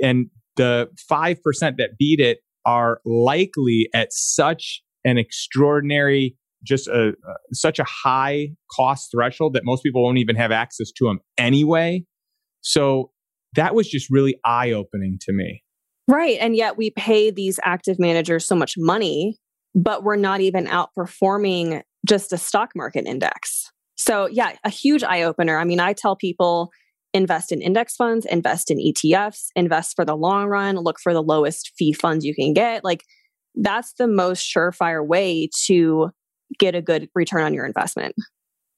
[0.03, 1.37] And the 5%
[1.77, 8.49] that beat it are likely at such an extraordinary just a, uh, such a high
[8.75, 12.03] cost threshold that most people won't even have access to them anyway.
[12.61, 13.11] So
[13.55, 15.63] that was just really eye opening to me.
[16.07, 16.37] Right.
[16.39, 19.37] And yet we pay these active managers so much money,
[19.75, 23.71] but we're not even outperforming just a stock market index.
[23.95, 25.59] So, yeah, a huge eye opener.
[25.59, 26.71] I mean, I tell people
[27.13, 31.21] invest in index funds, invest in ETFs, invest for the long run, look for the
[31.21, 32.83] lowest fee funds you can get.
[32.83, 33.03] Like,
[33.55, 36.09] that's the most surefire way to
[36.59, 38.15] get a good return on your investment.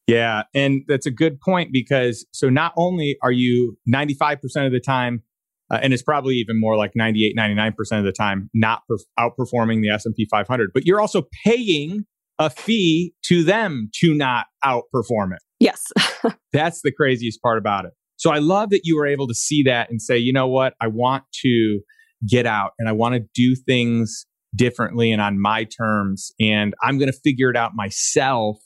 [0.08, 0.44] Yeah.
[0.54, 5.24] And that's a good point because so not only are you 95% of the time,
[5.72, 9.82] uh, and it's probably even more like 98, 99% of the time not per- outperforming
[9.82, 12.06] the S&P 500, but you're also paying
[12.38, 15.42] a fee to them to not outperform it.
[15.60, 15.82] Yes.
[16.54, 17.92] that's the craziest part about it.
[18.18, 20.74] So I love that you were able to see that and say, you know what?
[20.82, 21.80] I want to
[22.28, 26.32] get out and I want to do things differently and on my terms.
[26.40, 28.58] And I'm going to figure it out myself.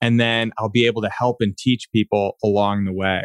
[0.00, 3.22] And then I'll be able to help and teach people along the way.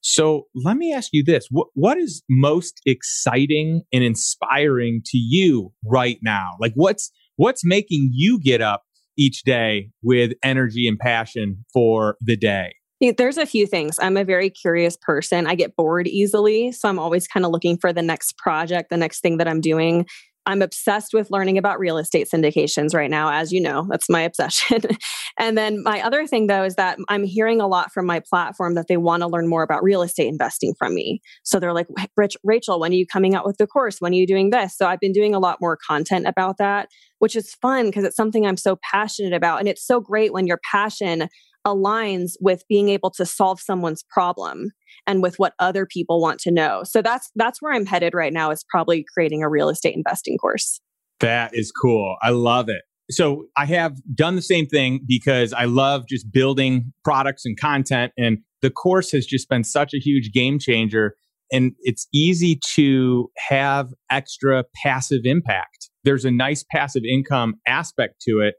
[0.00, 5.72] So let me ask you this what, what is most exciting and inspiring to you
[5.84, 6.50] right now?
[6.60, 8.84] Like what's what's making you get up
[9.16, 12.74] each day with energy and passion for the day?
[13.16, 13.96] There's a few things.
[14.00, 15.46] I'm a very curious person.
[15.46, 16.72] I get bored easily.
[16.72, 19.60] So I'm always kind of looking for the next project, the next thing that I'm
[19.60, 20.06] doing.
[20.48, 24.22] I'm obsessed with learning about real estate syndications right now, as you know, that's my
[24.22, 24.80] obsession.
[25.38, 28.74] and then my other thing, though, is that I'm hearing a lot from my platform
[28.74, 31.20] that they want to learn more about real estate investing from me.
[31.42, 34.00] So they're like, Rich, Rachel, when are you coming out with the course?
[34.00, 34.74] When are you doing this?
[34.74, 38.16] So I've been doing a lot more content about that, which is fun because it's
[38.16, 39.58] something I'm so passionate about.
[39.58, 41.28] And it's so great when your passion
[41.74, 44.70] aligns with being able to solve someone's problem
[45.06, 46.82] and with what other people want to know.
[46.84, 50.36] So that's that's where I'm headed right now is probably creating a real estate investing
[50.38, 50.80] course.
[51.20, 52.16] That is cool.
[52.22, 52.82] I love it.
[53.10, 58.12] So I have done the same thing because I love just building products and content
[58.18, 61.14] and the course has just been such a huge game changer
[61.50, 65.88] and it's easy to have extra passive impact.
[66.04, 68.56] There's a nice passive income aspect to it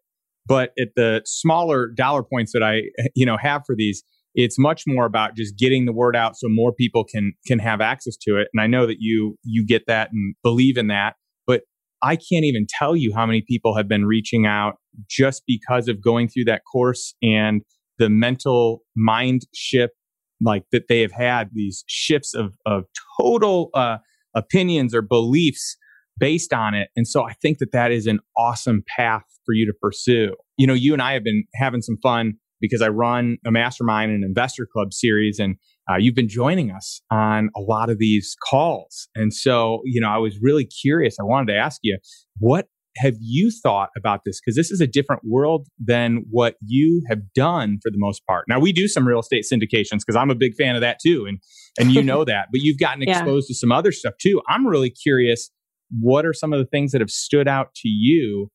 [0.50, 2.82] but at the smaller dollar points that I,
[3.16, 6.48] you know, have for these, it's much more about just getting the word out so
[6.50, 8.50] more people can can have access to it.
[8.54, 11.16] And I know that you you get that and believe in that,
[11.48, 11.62] but
[12.02, 14.76] I can't even tell you how many people have been reaching out
[15.08, 17.62] just because of going through that course and
[18.00, 19.94] the mental mind shift
[20.42, 22.86] like that they have had these shifts of of
[23.20, 23.98] total uh,
[24.36, 25.78] opinions or beliefs
[26.20, 26.90] based on it.
[26.96, 30.36] And so I think that that is an awesome path for you to pursue.
[30.58, 34.12] You know, you and I have been having some fun because I run a mastermind
[34.12, 35.56] and investor club series, and
[35.90, 39.08] uh, you've been joining us on a lot of these calls.
[39.16, 41.16] And so, you know, I was really curious.
[41.20, 41.98] I wanted to ask you,
[42.38, 44.40] what have you thought about this?
[44.40, 48.46] Because this is a different world than what you have done for the most part.
[48.48, 51.26] Now we do some real estate syndications because I'm a big fan of that too,
[51.28, 51.40] and
[51.80, 52.48] and you know that.
[52.52, 53.54] But you've gotten exposed yeah.
[53.54, 54.42] to some other stuff too.
[54.50, 55.50] I'm really curious.
[55.90, 58.50] What are some of the things that have stood out to you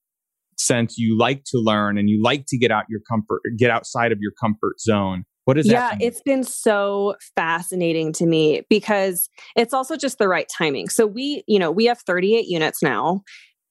[0.57, 4.13] since you like to learn and you like to get out your comfort, get outside
[4.13, 5.25] of your comfort zone?
[5.45, 6.01] What is yeah, that?
[6.01, 10.89] Yeah, it's been so fascinating to me because it's also just the right timing.
[10.89, 13.23] So we, you know, we have 38 units now.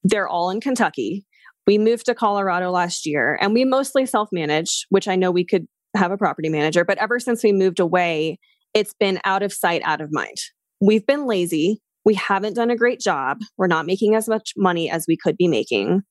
[0.03, 1.25] They're all in Kentucky.
[1.65, 5.45] We moved to Colorado last year and we mostly self manage, which I know we
[5.45, 8.39] could have a property manager, but ever since we moved away,
[8.73, 10.37] it's been out of sight, out of mind.
[10.81, 11.81] We've been lazy.
[12.05, 13.39] We haven't done a great job.
[13.57, 16.01] We're not making as much money as we could be making.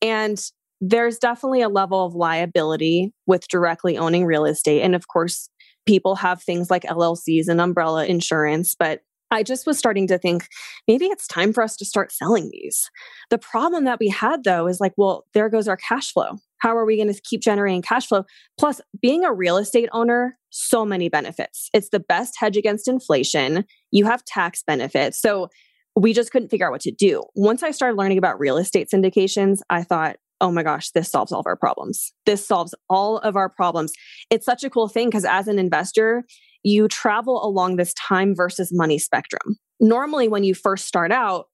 [0.00, 0.40] And
[0.80, 4.82] there's definitely a level of liability with directly owning real estate.
[4.82, 5.48] And of course,
[5.86, 10.46] people have things like LLCs and umbrella insurance, but I just was starting to think
[10.86, 12.90] maybe it's time for us to start selling these.
[13.30, 16.36] The problem that we had though is like, well, there goes our cash flow.
[16.64, 18.24] How are we going to keep generating cash flow?
[18.58, 21.68] Plus, being a real estate owner, so many benefits.
[21.74, 23.66] It's the best hedge against inflation.
[23.90, 25.20] You have tax benefits.
[25.20, 25.50] So
[25.94, 27.22] we just couldn't figure out what to do.
[27.34, 31.32] Once I started learning about real estate syndications, I thought, oh my gosh, this solves
[31.32, 32.14] all of our problems.
[32.24, 33.92] This solves all of our problems.
[34.30, 36.24] It's such a cool thing because as an investor,
[36.62, 39.58] you travel along this time versus money spectrum.
[39.80, 41.44] Normally, when you first start out,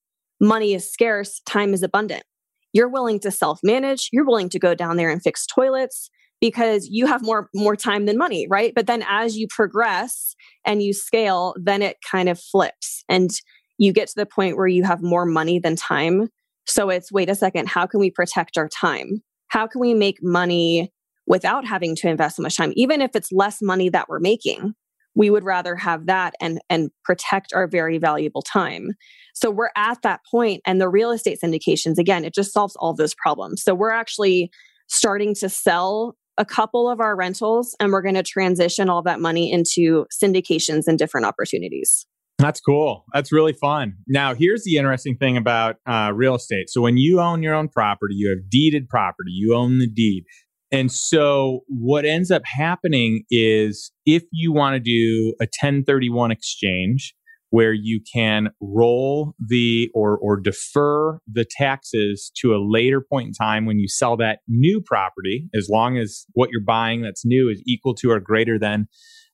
[0.41, 2.23] money is scarce, time is abundant.
[2.73, 6.89] You're willing to self manage, you're willing to go down there and fix toilets because
[6.91, 10.95] you have more more time than money right but then as you progress and you
[10.95, 13.31] scale then it kind of flips and
[13.77, 16.31] you get to the point where you have more money than time
[16.71, 19.23] so it's wait a second, how can we protect our time?
[19.49, 20.93] How can we make money
[21.27, 22.73] without having to invest so much time?
[22.77, 24.75] Even if it's less money that we're making,
[25.15, 28.91] we would rather have that and and protect our very valuable time.
[29.35, 32.95] So we're at that point and the real estate syndications again, it just solves all
[32.95, 33.63] those problems.
[33.63, 34.51] So we're actually
[34.89, 39.21] starting to sell a couple of our rentals and we're going to transition all that
[39.21, 42.07] money into syndications and different opportunities.
[42.39, 43.05] That's cool.
[43.13, 43.97] That's really fun.
[44.09, 46.71] Now, here's the interesting thing about uh, real estate.
[46.71, 50.25] So, when you own your own property, you have deeded property, you own the deed.
[50.73, 57.15] And so, what ends up happening is if you want to do a 1031 exchange
[57.51, 63.33] where you can roll the or, or defer the taxes to a later point in
[63.33, 67.49] time when you sell that new property, as long as what you're buying that's new
[67.49, 68.87] is equal to or greater than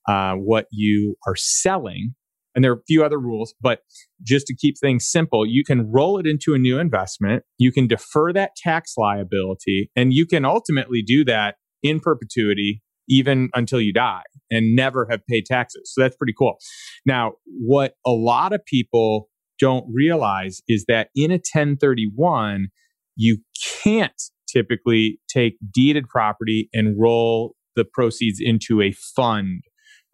[0.09, 2.15] uh, what you are selling
[2.57, 3.81] and there are a few other rules, but
[4.23, 7.45] just to keep things simple, you can roll it into a new investment.
[7.59, 13.51] You can defer that tax liability and you can ultimately do that in perpetuity, even
[13.55, 15.93] until you die and never have paid taxes.
[15.95, 16.57] So that's pretty cool.
[17.05, 19.29] Now, what a lot of people
[19.61, 22.69] don't realize is that in a 1031,
[23.17, 23.39] you
[23.83, 29.63] can't typically take deeded property and roll the proceeds into a fund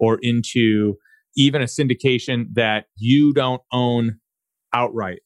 [0.00, 0.94] or into
[1.36, 4.18] even a syndication that you don't own
[4.74, 5.20] outright.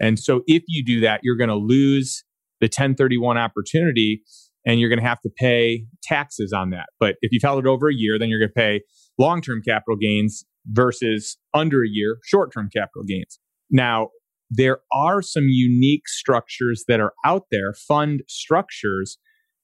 [0.00, 2.24] And so if you do that, you're going to lose
[2.60, 4.22] the 1031 opportunity
[4.66, 6.86] and you're going to have to pay taxes on that.
[6.98, 8.82] But if you've held it over a year, then you're going to pay
[9.18, 13.38] long term capital gains versus under a year, short term capital gains.
[13.70, 14.08] Now,
[14.50, 19.16] there are some unique structures that are out there, fund structures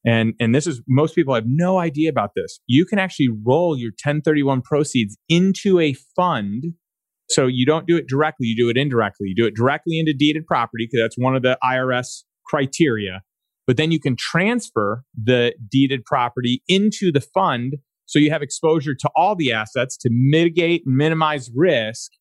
[0.07, 2.61] and, and this is most people have no idea about this.
[2.69, 6.65] You can actually roll your 1031 proceeds into a fund.
[7.29, 9.27] So you don't do it directly, you do it indirectly.
[9.29, 13.23] You do it directly into deeded property because that's one of the IRS criteria.
[13.67, 17.75] But then you can transfer the deeded property into the fund
[18.07, 22.13] so you have exposure to all the assets to mitigate and minimize risk.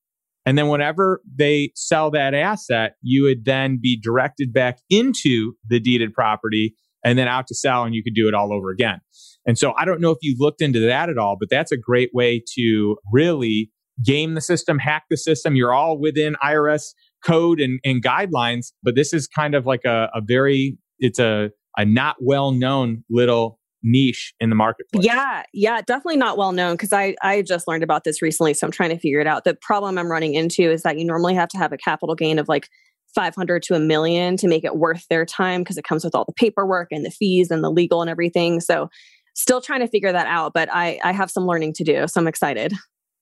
[0.44, 5.80] And then whenever they sell that asset, you would then be directed back into the
[5.80, 6.74] deeded property
[7.06, 9.00] and then out to sell and you could do it all over again.
[9.46, 11.78] And so I don't know if you've looked into that at all, but that's a
[11.78, 13.72] great way to really
[14.04, 15.56] game the system, hack the system.
[15.56, 20.10] You're all within IRS code and, and guidelines, but this is kind of like a,
[20.14, 25.06] a very, it's a, a not well known little niche in the marketplace.
[25.06, 28.66] Yeah, yeah, definitely not well known because I I just learned about this recently, so
[28.66, 29.44] I'm trying to figure it out.
[29.44, 32.40] The problem I'm running into is that you normally have to have a capital gain
[32.40, 32.68] of like
[33.16, 36.26] 500 to a million to make it worth their time because it comes with all
[36.26, 38.60] the paperwork and the fees and the legal and everything.
[38.60, 38.90] So
[39.34, 42.08] still trying to figure that out, but I, I have some learning to do.
[42.08, 42.74] So I'm excited.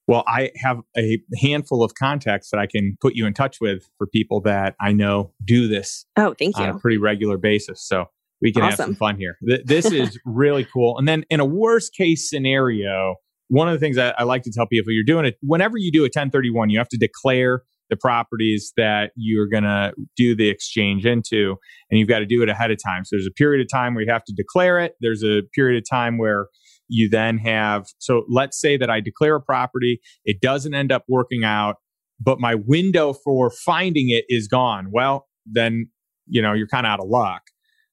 [0.08, 3.88] Well, I have a handful of contacts that I can put you in touch with
[3.98, 6.06] for people that I know do this.
[6.18, 6.64] Oh, thank you.
[6.64, 7.88] On a pretty regular basis.
[7.88, 8.06] So
[8.42, 8.70] we can awesome.
[8.70, 9.38] have some fun here.
[9.64, 10.98] This is really cool.
[10.98, 13.16] And then in a worst case scenario,
[13.48, 15.92] one of the things that I like to tell people you're doing it whenever you
[15.92, 20.50] do a 1031, you have to declare the properties that you're going to do the
[20.50, 21.56] exchange into.
[21.90, 23.06] And you've got to do it ahead of time.
[23.06, 24.96] So there's a period of time where you have to declare it.
[25.02, 26.48] There's a period of time where
[26.88, 31.04] you then have, so let's say that I declare a property, it doesn't end up
[31.08, 31.78] working out,
[32.20, 34.88] but my window for finding it is gone.
[34.92, 35.90] Well, then,
[36.28, 37.42] you know, you're kind of out of luck.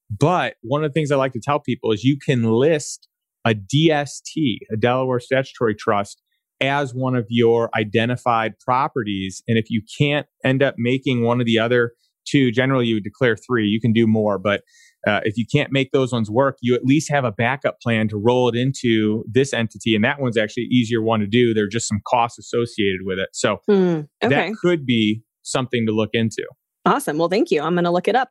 [0.09, 3.07] But one of the things I like to tell people is you can list
[3.45, 6.21] a DST, a Delaware Statutory Trust,
[6.61, 9.41] as one of your identified properties.
[9.47, 11.93] And if you can't end up making one of the other
[12.27, 14.37] two, generally you would declare three, you can do more.
[14.37, 14.61] But
[15.07, 18.07] uh, if you can't make those ones work, you at least have a backup plan
[18.09, 19.95] to roll it into this entity.
[19.95, 21.53] And that one's actually easier one to do.
[21.53, 23.29] There are just some costs associated with it.
[23.33, 24.35] So mm, okay.
[24.35, 26.45] that could be something to look into.
[26.85, 27.17] Awesome.
[27.17, 27.61] Well, thank you.
[27.61, 28.29] I'm going to look it up.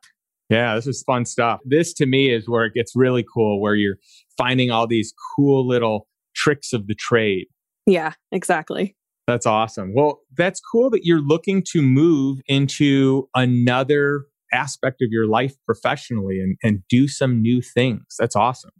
[0.49, 1.59] Yeah, this is fun stuff.
[1.63, 3.95] This to me is where it gets really cool, where you're
[4.37, 7.47] finding all these cool little tricks of the trade.
[7.85, 8.95] Yeah, exactly.
[9.27, 9.93] That's awesome.
[9.95, 16.39] Well, that's cool that you're looking to move into another aspect of your life professionally
[16.39, 18.03] and, and do some new things.
[18.19, 18.71] That's awesome.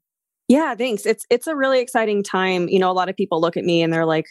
[0.52, 1.06] Yeah, thanks.
[1.06, 2.68] It's it's a really exciting time.
[2.68, 4.26] You know, a lot of people look at me and they're like,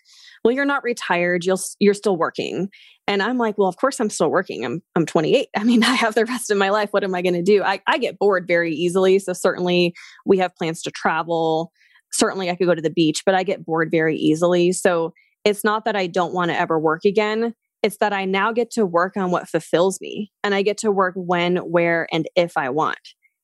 [0.45, 1.47] "Well, you're not retired.
[1.47, 2.69] You'll you're still working."
[3.09, 4.63] And I'm like, "Well, of course I'm still working.
[4.67, 5.49] I'm I'm 28.
[5.57, 6.91] I mean, I have the rest of my life.
[6.91, 7.63] What am I going to do?
[7.63, 9.19] I I get bored very easily.
[9.19, 9.95] So certainly
[10.27, 11.73] we have plans to travel.
[12.13, 14.73] Certainly I could go to the beach, but I get bored very easily.
[14.73, 15.13] So
[15.45, 17.55] it's not that I don't want to ever work again.
[17.83, 20.91] It's that I now get to work on what fulfills me and I get to
[20.91, 22.99] work when, where, and if I want.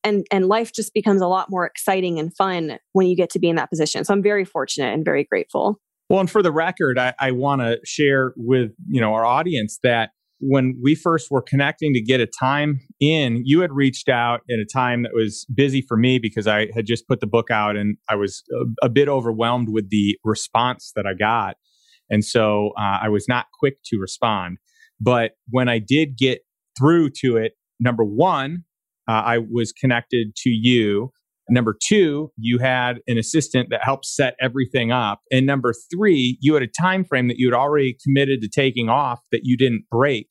[0.04, 3.38] And, and life just becomes a lot more exciting and fun when you get to
[3.38, 4.04] be in that position.
[4.04, 5.80] So I'm very fortunate and very grateful.
[6.08, 9.78] Well, and for the record, I, I want to share with you know our audience
[9.82, 14.40] that when we first were connecting to get a time in, you had reached out
[14.50, 17.50] at a time that was busy for me because I had just put the book
[17.50, 21.56] out and I was a, a bit overwhelmed with the response that I got.
[22.10, 24.58] And so uh, I was not quick to respond.
[25.00, 26.40] But when I did get
[26.78, 28.64] through to it, number one,
[29.08, 31.12] uh, I was connected to you.
[31.48, 35.20] Number two, you had an assistant that helped set everything up.
[35.30, 38.88] And number three, you had a time frame that you had already committed to taking
[38.88, 40.28] off that you didn't break.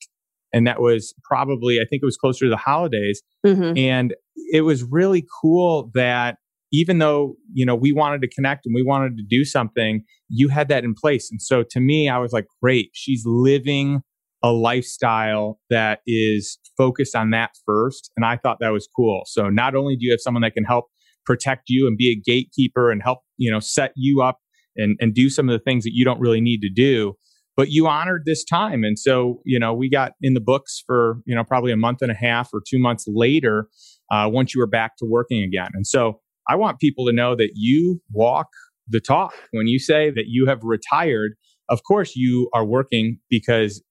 [0.52, 3.22] And that was probably, I think it was closer to the holidays.
[3.46, 3.76] Mm-hmm.
[3.78, 4.14] And
[4.52, 6.36] it was really cool that
[6.72, 10.48] even though you know we wanted to connect and we wanted to do something you
[10.48, 14.00] had that in place and so to me i was like great she's living
[14.42, 19.48] a lifestyle that is focused on that first and i thought that was cool so
[19.48, 20.86] not only do you have someone that can help
[21.26, 24.38] protect you and be a gatekeeper and help you know set you up
[24.76, 27.14] and and do some of the things that you don't really need to do.
[27.56, 28.84] But you honored this time.
[28.84, 32.02] And so you know we got in the books for you know probably a month
[32.02, 33.68] and a half or two months later
[34.10, 35.70] uh, once you were back to working again.
[35.74, 38.48] And so I want people to know that you walk
[38.88, 39.34] the talk.
[39.50, 41.32] When you say that you have retired,
[41.68, 43.82] of course you are working because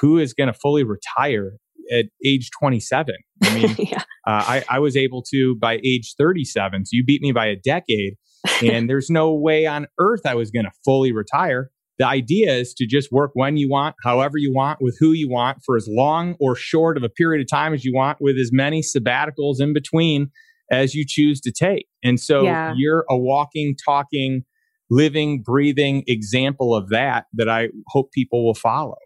[0.00, 1.52] who is going to fully retire
[1.92, 3.14] at age 27?
[3.42, 3.98] I mean, yeah.
[3.98, 6.86] uh, I, I was able to by age 37.
[6.86, 8.14] So you beat me by a decade.
[8.62, 11.70] and there's no way on earth I was going to fully retire.
[11.98, 15.30] The idea is to just work when you want, however you want, with who you
[15.30, 18.36] want, for as long or short of a period of time as you want, with
[18.36, 20.30] as many sabbaticals in between
[20.70, 21.86] as you choose to take.
[22.02, 22.74] And so yeah.
[22.76, 24.44] you're a walking, talking,
[24.90, 28.96] living, breathing example of that that I hope people will follow.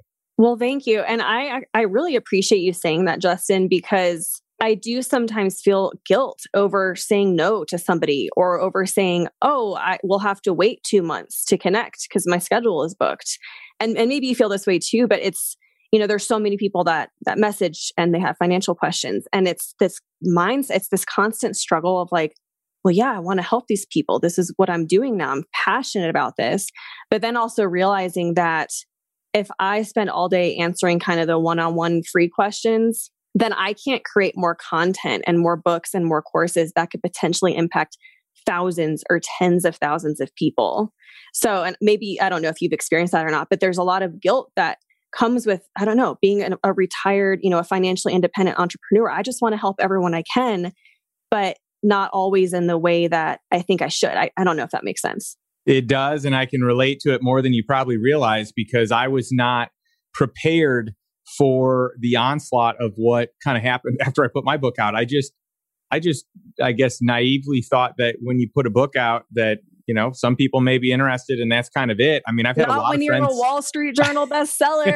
[0.41, 1.01] Well, thank you.
[1.03, 6.41] And I I really appreciate you saying that Justin because I do sometimes feel guilt
[6.55, 11.03] over saying no to somebody or over saying, "Oh, I will have to wait 2
[11.03, 13.39] months to connect because my schedule is booked."
[13.81, 15.59] And and maybe you feel this way too, but it's
[15.93, 19.47] you know there's so many people that that message and they have financial questions and
[19.47, 22.33] it's this mindset it's this constant struggle of like
[22.85, 25.43] well yeah i want to help these people this is what i'm doing now i'm
[25.53, 26.69] passionate about this
[27.11, 28.71] but then also realizing that
[29.35, 34.05] if i spend all day answering kind of the one-on-one free questions then i can't
[34.05, 37.97] create more content and more books and more courses that could potentially impact
[38.47, 40.93] thousands or tens of thousands of people.
[41.33, 43.83] So and maybe i don't know if you've experienced that or not but there's a
[43.83, 44.79] lot of guilt that
[45.15, 49.11] comes with i don't know being a, a retired you know a financially independent entrepreneur.
[49.11, 50.73] I just want to help everyone i can
[51.31, 54.11] but not always in the way that i think i should.
[54.11, 55.37] I, I don't know if that makes sense
[55.67, 59.09] it does and i can relate to it more than you probably realize because i
[59.09, 59.69] was not
[60.15, 60.93] prepared
[61.39, 65.05] for the onslaught of what kind of happened after i put my book out i
[65.05, 65.33] just
[65.91, 66.27] i just
[66.63, 69.59] i guess naively thought that when you put a book out that
[69.91, 72.23] you know, some people may be interested, and that's kind of it.
[72.25, 74.95] I mean, I've had Not a lot when of you're a Wall Street Journal bestseller.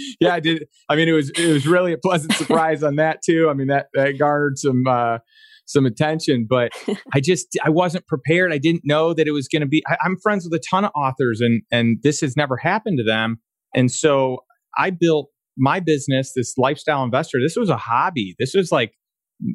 [0.20, 0.66] yeah, I did.
[0.88, 3.48] I mean, it was it was really a pleasant surprise on that too.
[3.48, 5.18] I mean, that that garnered some uh,
[5.66, 6.72] some attention, but
[7.14, 8.52] I just I wasn't prepared.
[8.52, 9.82] I didn't know that it was going to be.
[9.86, 13.04] I, I'm friends with a ton of authors, and and this has never happened to
[13.04, 13.38] them,
[13.74, 14.44] and so
[14.76, 18.34] I built my business, this lifestyle investor, this was a hobby.
[18.38, 18.92] This was like,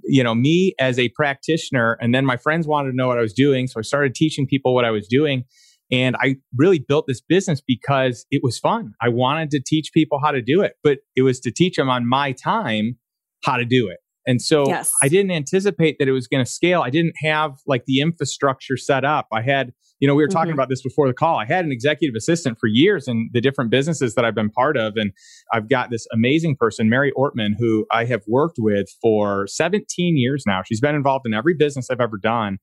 [0.04, 1.98] you know, me as a practitioner.
[2.02, 3.68] And then my friends wanted to know what I was doing.
[3.68, 5.44] So I started teaching people what I was doing.
[5.92, 8.94] And I really built this business because it was fun.
[9.02, 11.90] I wanted to teach people how to do it, but it was to teach them
[11.90, 12.98] on my time
[13.44, 13.98] how to do it.
[14.28, 14.92] And so yes.
[15.02, 16.82] I didn't anticipate that it was going to scale.
[16.82, 19.28] I didn't have like the infrastructure set up.
[19.34, 20.60] I had, you know, we were talking mm-hmm.
[20.60, 21.40] about this before the call.
[21.40, 24.78] I had an executive assistant for years in the different businesses that I've been part
[24.78, 24.94] of.
[24.96, 25.12] And
[25.54, 30.44] I've got this amazing person, Mary Ortman, who I have worked with for 17 years
[30.46, 30.62] now.
[30.66, 32.60] She's been involved in every business I've ever done.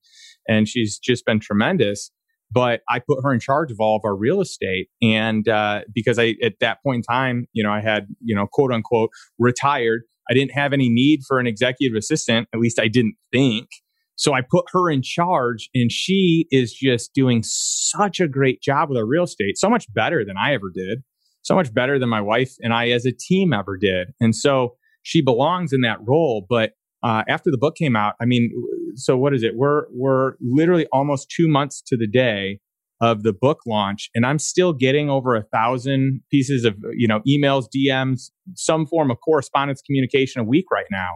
[0.47, 2.11] And she's just been tremendous
[2.51, 4.89] but I put her in charge of all of our real estate.
[5.01, 8.47] And uh, because I, at that point in time, you know, I had, you know,
[8.51, 10.01] quote unquote, retired.
[10.29, 12.47] I didn't have any need for an executive assistant.
[12.53, 13.67] At least I didn't think.
[14.15, 18.89] So I put her in charge, and she is just doing such a great job
[18.89, 21.03] with our real estate, so much better than I ever did,
[21.41, 24.09] so much better than my wife and I as a team ever did.
[24.19, 26.45] And so she belongs in that role.
[26.49, 26.71] But
[27.01, 28.51] uh, after the book came out, I mean,
[28.95, 29.55] so what is it?
[29.55, 32.59] We're we're literally almost two months to the day
[33.01, 37.21] of the book launch, and I'm still getting over a thousand pieces of you know
[37.27, 41.09] emails, DMs, some form of correspondence communication a week right now.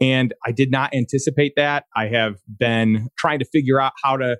[0.00, 1.84] And I did not anticipate that.
[1.96, 4.36] I have been trying to figure out how to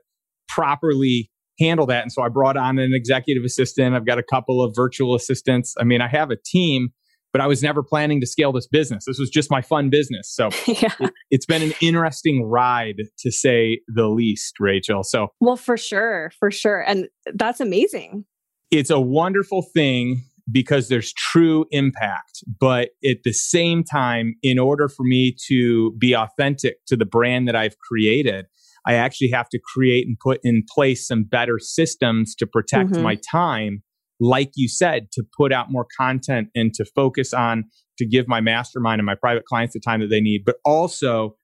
[0.49, 2.03] properly handle that.
[2.03, 3.95] And so I brought on an executive assistant.
[3.95, 5.75] I've got a couple of virtual assistants.
[5.81, 6.91] I mean, I have a team
[7.33, 9.05] but I was never planning to scale this business.
[9.07, 10.31] This was just my fun business.
[10.33, 10.95] So yeah.
[11.01, 15.03] it, has been an interesting ride to say the least, Rachel.
[15.03, 16.81] So, well, for sure, for sure.
[16.81, 18.25] And that's amazing.
[18.71, 22.43] It's a wonderful thing because there's true impact.
[22.59, 27.49] But at the same time, in order for me to be authentic to the brand
[27.49, 28.47] that I've created,
[28.87, 33.03] I actually have to create and put in place some better systems to protect mm-hmm.
[33.03, 33.83] my time
[34.21, 37.65] like you said, to put out more content and to focus on
[37.99, 40.43] to give my mastermind and my private clients the time that they need.
[40.45, 41.37] But also,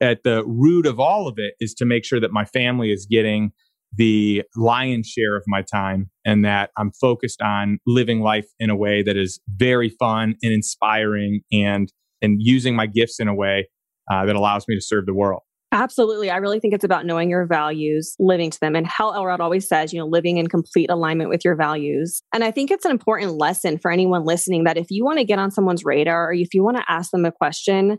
[0.00, 3.06] at the root of all of it is to make sure that my family is
[3.10, 3.52] getting
[3.96, 8.76] the lion's share of my time and that I'm focused on living life in a
[8.76, 13.68] way that is very fun and inspiring and and using my gifts in a way
[14.10, 15.42] uh, that allows me to serve the world.
[15.74, 16.30] Absolutely.
[16.30, 18.76] I really think it's about knowing your values, living to them.
[18.76, 22.22] And Hal Elrod always says, you know, living in complete alignment with your values.
[22.32, 25.24] And I think it's an important lesson for anyone listening that if you want to
[25.24, 27.98] get on someone's radar or if you want to ask them a question,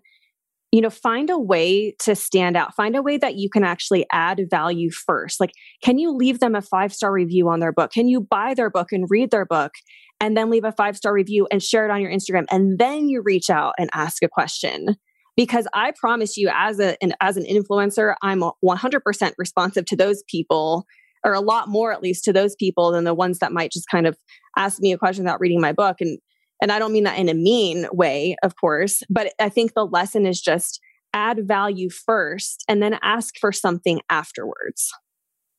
[0.72, 2.74] you know, find a way to stand out.
[2.76, 5.42] Find a way that you can actually add value first.
[5.42, 5.52] Like,
[5.84, 7.92] can you leave them a five star review on their book?
[7.92, 9.74] Can you buy their book and read their book
[10.22, 12.46] and then leave a five star review and share it on your Instagram?
[12.50, 14.96] And then you reach out and ask a question
[15.36, 20.86] because I promise you, as a as an influencer, I'm 100% responsive to those people,
[21.24, 23.90] or a lot more at least to those people than the ones that might just
[23.90, 24.18] kind of
[24.58, 25.98] ask me a question without reading my book.
[26.00, 26.20] And
[26.62, 29.86] and I don't mean that in a mean way, of course, but I think the
[29.86, 30.80] lesson is just
[31.14, 34.92] add value first and then ask for something afterwards.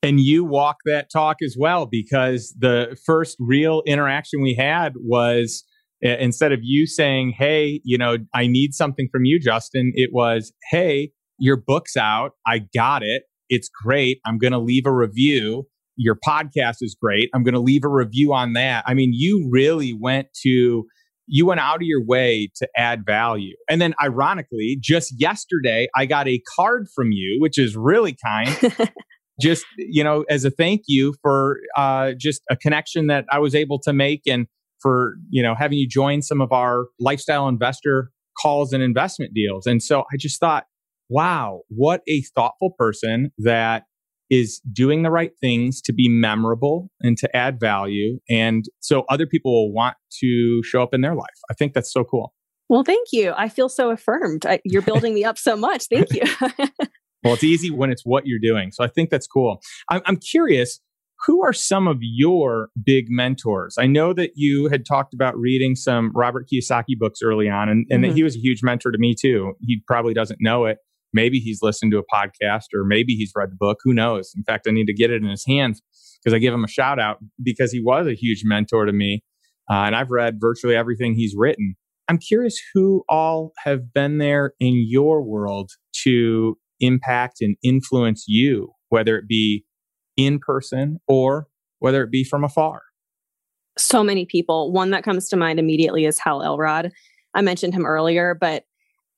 [0.02, 5.64] And you walk that talk as well because the first real interaction we had was
[6.00, 10.52] instead of you saying, Hey, you know, I need something from you, Justin, it was,
[10.70, 12.32] Hey, your book's out.
[12.46, 13.22] I got it.
[13.48, 14.20] It's great.
[14.26, 15.66] I'm going to leave a review.
[15.96, 17.30] Your podcast is great.
[17.34, 18.84] I'm going to leave a review on that.
[18.86, 20.84] I mean, you really went to,
[21.26, 23.54] you went out of your way to add value.
[23.68, 28.74] And then, ironically, just yesterday, I got a card from you, which is really kind.
[29.40, 33.54] just, you know, as a thank you for uh, just a connection that I was
[33.54, 34.22] able to make.
[34.26, 34.46] And
[34.80, 38.10] for you know having you join some of our lifestyle investor
[38.40, 39.66] calls and investment deals.
[39.66, 40.64] And so i just thought
[41.08, 43.84] wow what a thoughtful person that
[44.28, 48.18] is doing the right things to be memorable and to add value.
[48.28, 51.38] And so other people will want to show up in their life.
[51.48, 52.34] I think that's so cool.
[52.68, 53.32] Well thank you.
[53.36, 54.44] I feel so affirmed.
[54.44, 55.86] I, you're building me up so much.
[55.86, 56.22] Thank you.
[57.24, 58.70] Well it's easy when it's what you're doing.
[58.70, 59.60] So i think that's cool.
[59.90, 60.80] I'm, I'm curious
[61.26, 63.76] who are some of your big mentors?
[63.78, 67.84] I know that you had talked about reading some Robert Kiyosaki books early on, and,
[67.90, 68.10] and mm-hmm.
[68.10, 69.54] that he was a huge mentor to me too.
[69.60, 70.78] He probably doesn't know it.
[71.12, 73.78] Maybe he's listened to a podcast or maybe he's read the book.
[73.84, 74.32] Who knows?
[74.36, 75.80] In fact, I need to get it in his hands
[76.22, 79.22] because I give him a shout out because he was a huge mentor to me.
[79.70, 81.74] Uh, and I've read virtually everything he's written.
[82.08, 85.70] I'm curious who all have been there in your world
[86.04, 89.64] to impact and influence you, whether it be
[90.16, 91.48] in person or
[91.78, 92.82] whether it be from afar?
[93.78, 94.72] So many people.
[94.72, 96.92] One that comes to mind immediately is Hal Elrod.
[97.34, 98.64] I mentioned him earlier, but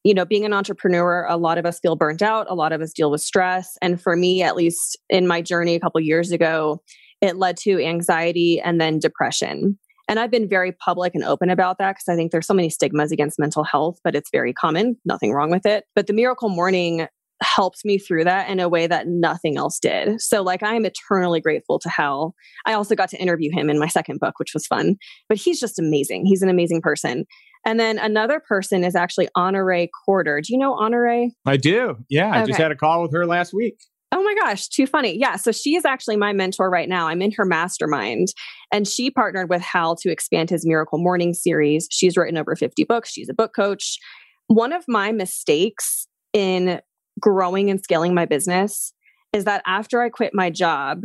[0.05, 2.47] you know, being an entrepreneur, a lot of us feel burnt out.
[2.49, 3.77] A lot of us deal with stress.
[3.83, 6.83] And for me, at least in my journey a couple years ago,
[7.21, 9.79] it led to anxiety and then depression.
[10.09, 12.71] And I've been very public and open about that because I think there's so many
[12.71, 15.85] stigmas against mental health, but it's very common, nothing wrong with it.
[15.95, 17.07] But the miracle morning
[17.43, 20.21] helped me through that in a way that nothing else did.
[20.21, 22.35] So, like, I am eternally grateful to Hal.
[22.67, 24.97] I also got to interview him in my second book, which was fun,
[25.29, 26.27] but he's just amazing.
[26.27, 27.25] He's an amazing person.
[27.67, 30.41] And then another person is actually Honore Corder.
[30.41, 31.29] Do you know Honore?
[31.45, 31.97] I do.
[32.09, 32.31] Yeah.
[32.31, 33.77] I just had a call with her last week.
[34.11, 35.19] Oh my gosh, too funny.
[35.19, 35.37] Yeah.
[35.37, 37.09] So she is actually my mentor right now.
[37.09, 38.29] I'm in her mastermind.
[38.73, 41.87] And she partnered with Hal to expand his Miracle Morning series.
[41.91, 43.11] She's written over 50 books.
[43.11, 43.99] She's a book coach.
[44.47, 46.81] One of my mistakes in
[47.19, 48.93] growing and scaling my business
[49.33, 51.03] is that after I quit my job,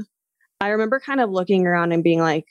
[0.61, 2.45] I remember kind of looking around and being like,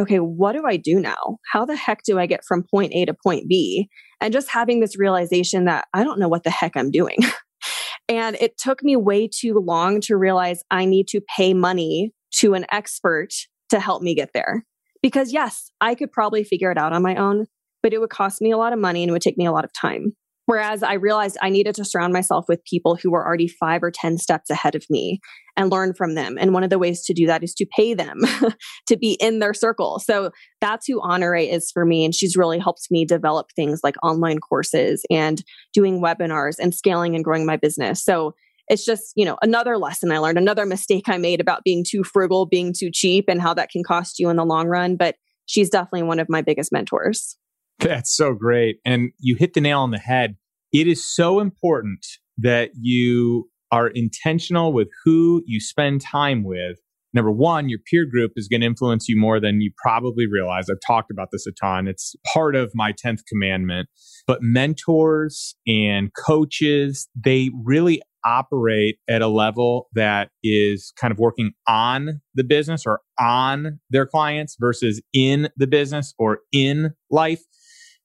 [0.00, 1.38] okay, what do I do now?
[1.52, 3.88] How the heck do I get from point A to point B?
[4.20, 7.18] And just having this realization that I don't know what the heck I'm doing.
[8.08, 12.54] and it took me way too long to realize I need to pay money to
[12.54, 13.28] an expert
[13.70, 14.64] to help me get there.
[15.02, 17.46] Because yes, I could probably figure it out on my own,
[17.82, 19.52] but it would cost me a lot of money and it would take me a
[19.52, 20.14] lot of time.
[20.46, 23.90] Whereas I realized I needed to surround myself with people who were already five or
[23.90, 25.20] 10 steps ahead of me
[25.56, 26.36] and learn from them.
[26.38, 28.22] And one of the ways to do that is to pay them
[28.88, 29.98] to be in their circle.
[30.00, 30.30] So
[30.60, 32.04] that's who Honore is for me.
[32.04, 37.14] And she's really helped me develop things like online courses and doing webinars and scaling
[37.14, 38.02] and growing my business.
[38.02, 38.34] So
[38.68, 42.02] it's just, you know, another lesson I learned, another mistake I made about being too
[42.02, 44.96] frugal, being too cheap, and how that can cost you in the long run.
[44.96, 45.16] But
[45.46, 47.36] she's definitely one of my biggest mentors.
[47.78, 48.76] That's so great.
[48.84, 50.36] And you hit the nail on the head.
[50.72, 52.06] It is so important
[52.38, 56.78] that you are intentional with who you spend time with.
[57.14, 60.70] Number one, your peer group is going to influence you more than you probably realize.
[60.70, 61.86] I've talked about this a ton.
[61.86, 63.88] It's part of my 10th commandment.
[64.26, 71.52] But mentors and coaches, they really operate at a level that is kind of working
[71.66, 77.42] on the business or on their clients versus in the business or in life.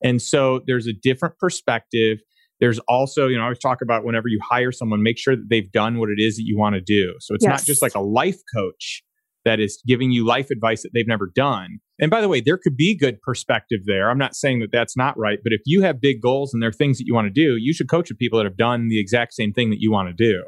[0.03, 2.19] And so there's a different perspective.
[2.59, 5.47] There's also, you know, I always talk about whenever you hire someone, make sure that
[5.49, 7.13] they've done what it is that you want to do.
[7.19, 7.49] So it's yes.
[7.49, 9.03] not just like a life coach
[9.45, 11.79] that is giving you life advice that they've never done.
[11.99, 14.09] And by the way, there could be good perspective there.
[14.09, 16.69] I'm not saying that that's not right, but if you have big goals and there
[16.69, 18.89] are things that you want to do, you should coach with people that have done
[18.89, 20.43] the exact same thing that you want to do.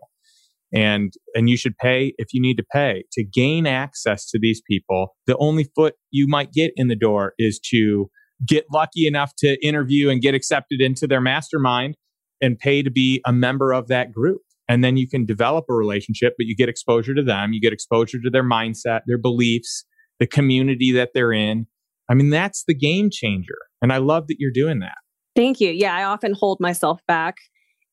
[0.71, 4.61] And and you should pay if you need to pay to gain access to these
[4.69, 5.15] people.
[5.25, 8.11] The only foot you might get in the door is to
[8.45, 11.95] get lucky enough to interview and get accepted into their mastermind
[12.41, 14.41] and pay to be a member of that group.
[14.67, 17.73] And then you can develop a relationship, but you get exposure to them, you get
[17.73, 19.83] exposure to their mindset, their beliefs,
[20.19, 21.65] the community that they're in.
[22.09, 23.57] I mean, that's the game changer.
[23.81, 24.97] And I love that you're doing that.
[25.35, 25.71] Thank you.
[25.71, 27.37] Yeah, I often hold myself back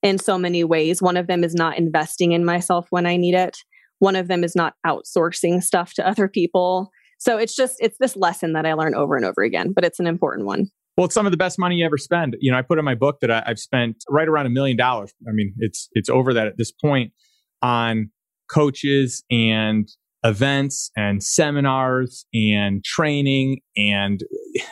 [0.03, 1.01] in so many ways.
[1.01, 3.59] One of them is not investing in myself when I need it.
[3.99, 6.91] One of them is not outsourcing stuff to other people.
[7.19, 9.99] So it's just, it's this lesson that I learn over and over again, but it's
[10.01, 10.67] an important one.
[10.97, 12.37] Well, it's some of the best money you ever spend.
[12.41, 14.77] You know, I put in my book that I, have spent right around a million
[14.77, 15.13] dollars.
[15.29, 17.13] I mean, it's it's over that at this point
[17.61, 18.11] on
[18.51, 19.89] coaches and
[20.25, 24.21] events and seminars and training and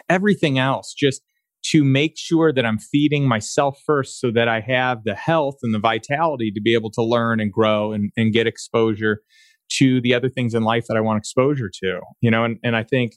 [0.08, 1.20] everything else just
[1.66, 5.74] to make sure that I'm feeding myself first so that I have the health and
[5.74, 9.22] the vitality to be able to learn and grow and, and get exposure
[9.78, 12.76] to the other things in life that I want exposure to, you know, and, and
[12.76, 13.12] I think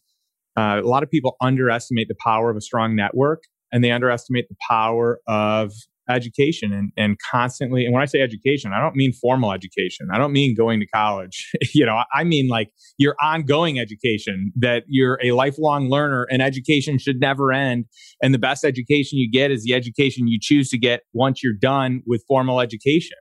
[0.57, 4.47] uh, a lot of people underestimate the power of a strong network and they underestimate
[4.49, 5.71] the power of
[6.09, 10.07] education and, and constantly and when i say education i don't mean formal education.
[10.11, 11.51] I don't mean going to college.
[11.73, 16.97] You know i mean like your ongoing education that you're a lifelong learner and education
[16.97, 17.85] should never end.
[18.21, 21.53] And the best education you get is the education you choose to get once you're
[21.53, 23.17] done with formal education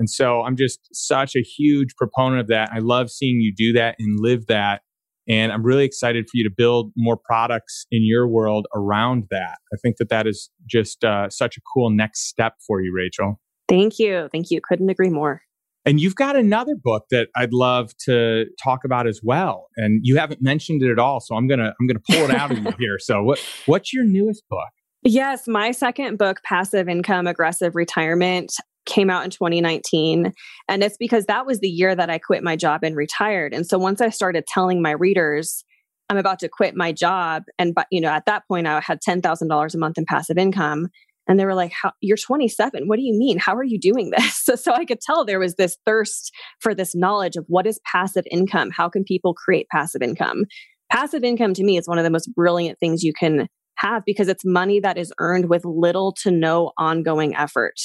[0.00, 2.70] and so I'm just such a huge proponent of that.
[2.72, 4.80] I love seeing you do that and live that.
[5.28, 9.58] And I'm really excited for you to build more products in your world around that.
[9.74, 13.38] I think that that is just uh, such a cool next step for you, Rachel.
[13.68, 14.30] Thank you.
[14.32, 14.62] Thank you.
[14.66, 15.42] Couldn't agree more.
[15.84, 19.66] And you've got another book that I'd love to talk about as well.
[19.76, 22.50] And you haven't mentioned it at all, so I'm gonna I'm gonna pull it out
[22.50, 22.98] of you here.
[22.98, 24.68] So what what's your newest book?
[25.02, 28.52] Yes, my second book, Passive Income Aggressive Retirement
[28.90, 30.32] came out in 2019.
[30.68, 33.54] And it's because that was the year that I quit my job and retired.
[33.54, 35.64] And so once I started telling my readers,
[36.10, 37.44] I'm about to quit my job.
[37.58, 40.88] And, but, you know, at that point, I had $10,000 a month in passive income.
[41.28, 42.88] And they were like, You're 27.
[42.88, 43.38] What do you mean?
[43.38, 44.42] How are you doing this?
[44.50, 47.78] So, so I could tell there was this thirst for this knowledge of what is
[47.84, 48.70] passive income?
[48.76, 50.46] How can people create passive income?
[50.90, 54.26] Passive income to me is one of the most brilliant things you can have because
[54.26, 57.76] it's money that is earned with little to no ongoing effort.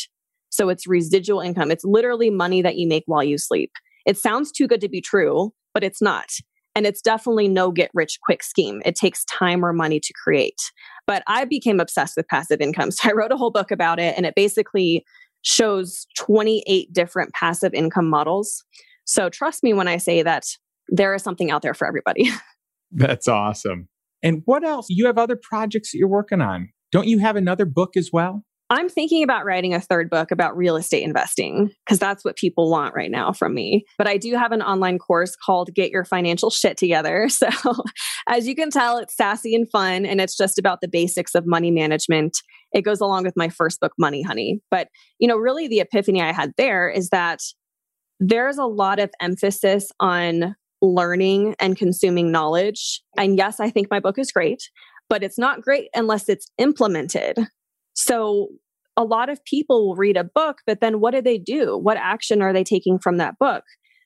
[0.56, 1.72] So it's residual income.
[1.72, 3.72] It's literally money that you make while you sleep.
[4.06, 6.30] It sounds too good to be true, but it's not.
[6.76, 8.82] And it's definitely no get rich quick scheme.
[8.86, 10.60] It takes time or money to create.
[11.08, 12.92] But I became obsessed with passive income.
[12.96, 15.06] So I wrote a whole book about it and it basically
[15.42, 18.64] shows 28 different passive income models.
[19.06, 20.46] So trust me when I say that
[20.90, 22.30] there is something out there for everybody.
[22.92, 23.88] That's awesome.
[24.24, 24.88] And what else?
[24.90, 26.70] You have other projects that you're working on.
[26.92, 28.44] Don't you have another book as well?
[28.72, 32.72] I'm thinking about writing a third book about real estate investing because that's what people
[32.72, 33.86] want right now from me.
[34.00, 37.30] But I do have an online course called Get Your Financial Shit Together.
[37.36, 37.50] So,
[38.30, 41.46] as you can tell, it's sassy and fun, and it's just about the basics of
[41.46, 42.38] money management.
[42.74, 44.62] It goes along with my first book, Money Honey.
[44.72, 44.88] But,
[45.20, 47.42] you know, really the epiphany I had there is that
[48.20, 53.02] there's a lot of emphasis on learning and consuming knowledge.
[53.18, 54.70] And yes, I think my book is great,
[55.10, 57.38] but it's not great unless it's implemented.
[57.96, 58.50] So
[58.98, 61.78] a lot of people will read a book, but then what do they do?
[61.78, 63.64] What action are they taking from that book?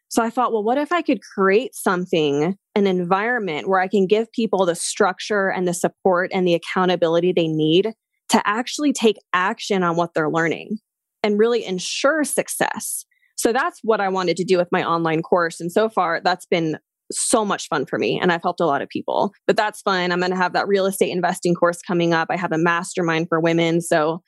[0.08, 4.08] So I thought, well, what if I could create something, an environment where I can
[4.08, 7.94] give people the structure and the support and the accountability they need
[8.30, 10.80] to actually take action on what they're learning
[11.24, 13.06] and really ensure success.
[13.36, 15.60] So that's what I wanted to do with my online course.
[15.60, 16.78] And so far, that's been
[17.12, 19.34] so much fun for me and I've helped a lot of people.
[19.48, 20.12] But that's fun.
[20.12, 22.28] I'm going to have that real estate investing course coming up.
[22.30, 23.82] I have a mastermind for women.
[23.82, 24.22] So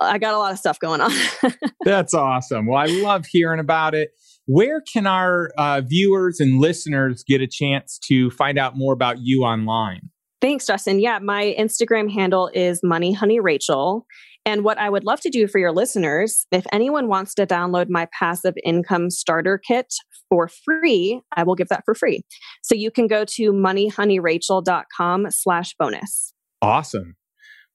[0.00, 1.12] I got a lot of stuff going on.
[1.84, 2.66] that's awesome.
[2.66, 4.10] Well, I love hearing about it.
[4.46, 9.18] Where can our uh, viewers and listeners get a chance to find out more about
[9.20, 10.10] you online?
[10.40, 10.98] Thanks, Justin.
[10.98, 14.06] Yeah, my Instagram handle is Money Honey Rachel.
[14.44, 17.86] And what I would love to do for your listeners, if anyone wants to download
[17.88, 19.94] my passive income starter kit
[20.28, 22.22] for free, I will give that for free.
[22.62, 26.32] So you can go to moneyhoneyrachel.com slash bonus.
[26.60, 27.16] Awesome.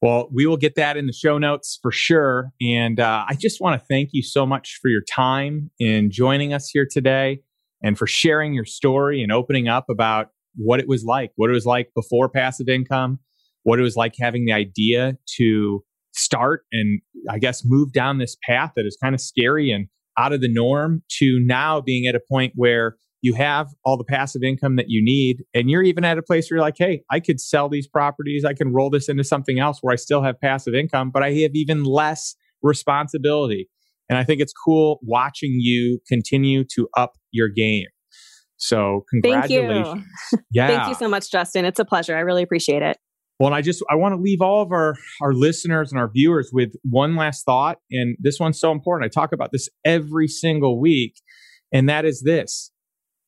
[0.02, 2.52] Well, we will get that in the show notes for sure.
[2.62, 6.54] And uh, I just want to thank you so much for your time in joining
[6.54, 7.42] us here today
[7.82, 11.54] and for sharing your story and opening up about what it was like, what it
[11.54, 13.20] was like before passive income,
[13.64, 15.84] what it was like having the idea to
[16.18, 19.88] start and I guess move down this path that is kind of scary and
[20.18, 24.04] out of the norm to now being at a point where you have all the
[24.04, 27.02] passive income that you need and you're even at a place where you're like hey
[27.12, 28.46] i could sell these properties.
[28.46, 31.32] I can roll this into something else where i still have passive income but i
[31.32, 33.70] have even less responsibility.
[34.10, 37.88] And i think it's cool watching you continue to up your game.
[38.60, 40.40] So congratulations Thank you.
[40.52, 41.66] yeah thank you so much justin.
[41.66, 42.16] It's a pleasure.
[42.16, 42.98] I really appreciate it
[43.40, 46.10] well, and I just I want to leave all of our our listeners and our
[46.12, 49.06] viewers with one last thought, and this one's so important.
[49.06, 51.16] I talk about this every single week,
[51.72, 52.72] and that is this: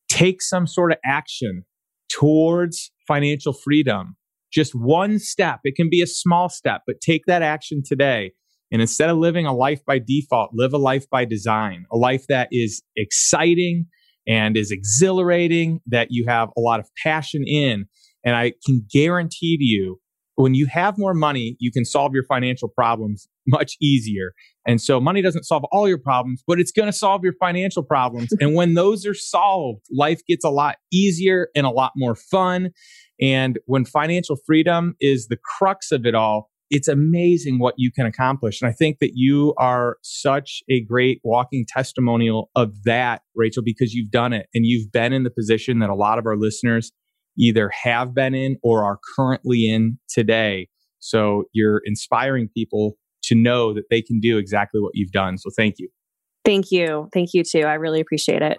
[0.08, 1.64] take some sort of action
[2.10, 4.16] towards financial freedom.
[4.52, 5.60] Just one step.
[5.62, 8.32] It can be a small step, but take that action today.
[8.72, 12.24] And instead of living a life by default, live a life by design, a life
[12.28, 13.86] that is exciting
[14.26, 17.86] and is exhilarating, that you have a lot of passion in
[18.24, 20.00] and I can guarantee to you,
[20.36, 24.32] when you have more money, you can solve your financial problems much easier.
[24.66, 27.82] And so money doesn't solve all your problems, but it's going to solve your financial
[27.82, 28.32] problems.
[28.40, 32.70] and when those are solved, life gets a lot easier and a lot more fun.
[33.20, 38.06] And when financial freedom is the crux of it all, it's amazing what you can
[38.06, 38.62] accomplish.
[38.62, 43.92] And I think that you are such a great walking testimonial of that, Rachel, because
[43.92, 46.92] you've done it and you've been in the position that a lot of our listeners
[47.38, 50.68] either have been in or are currently in today.
[50.98, 55.38] So you're inspiring people to know that they can do exactly what you've done.
[55.38, 55.88] So thank you.
[56.44, 57.08] Thank you.
[57.12, 57.60] Thank you too.
[57.60, 58.58] I really appreciate it.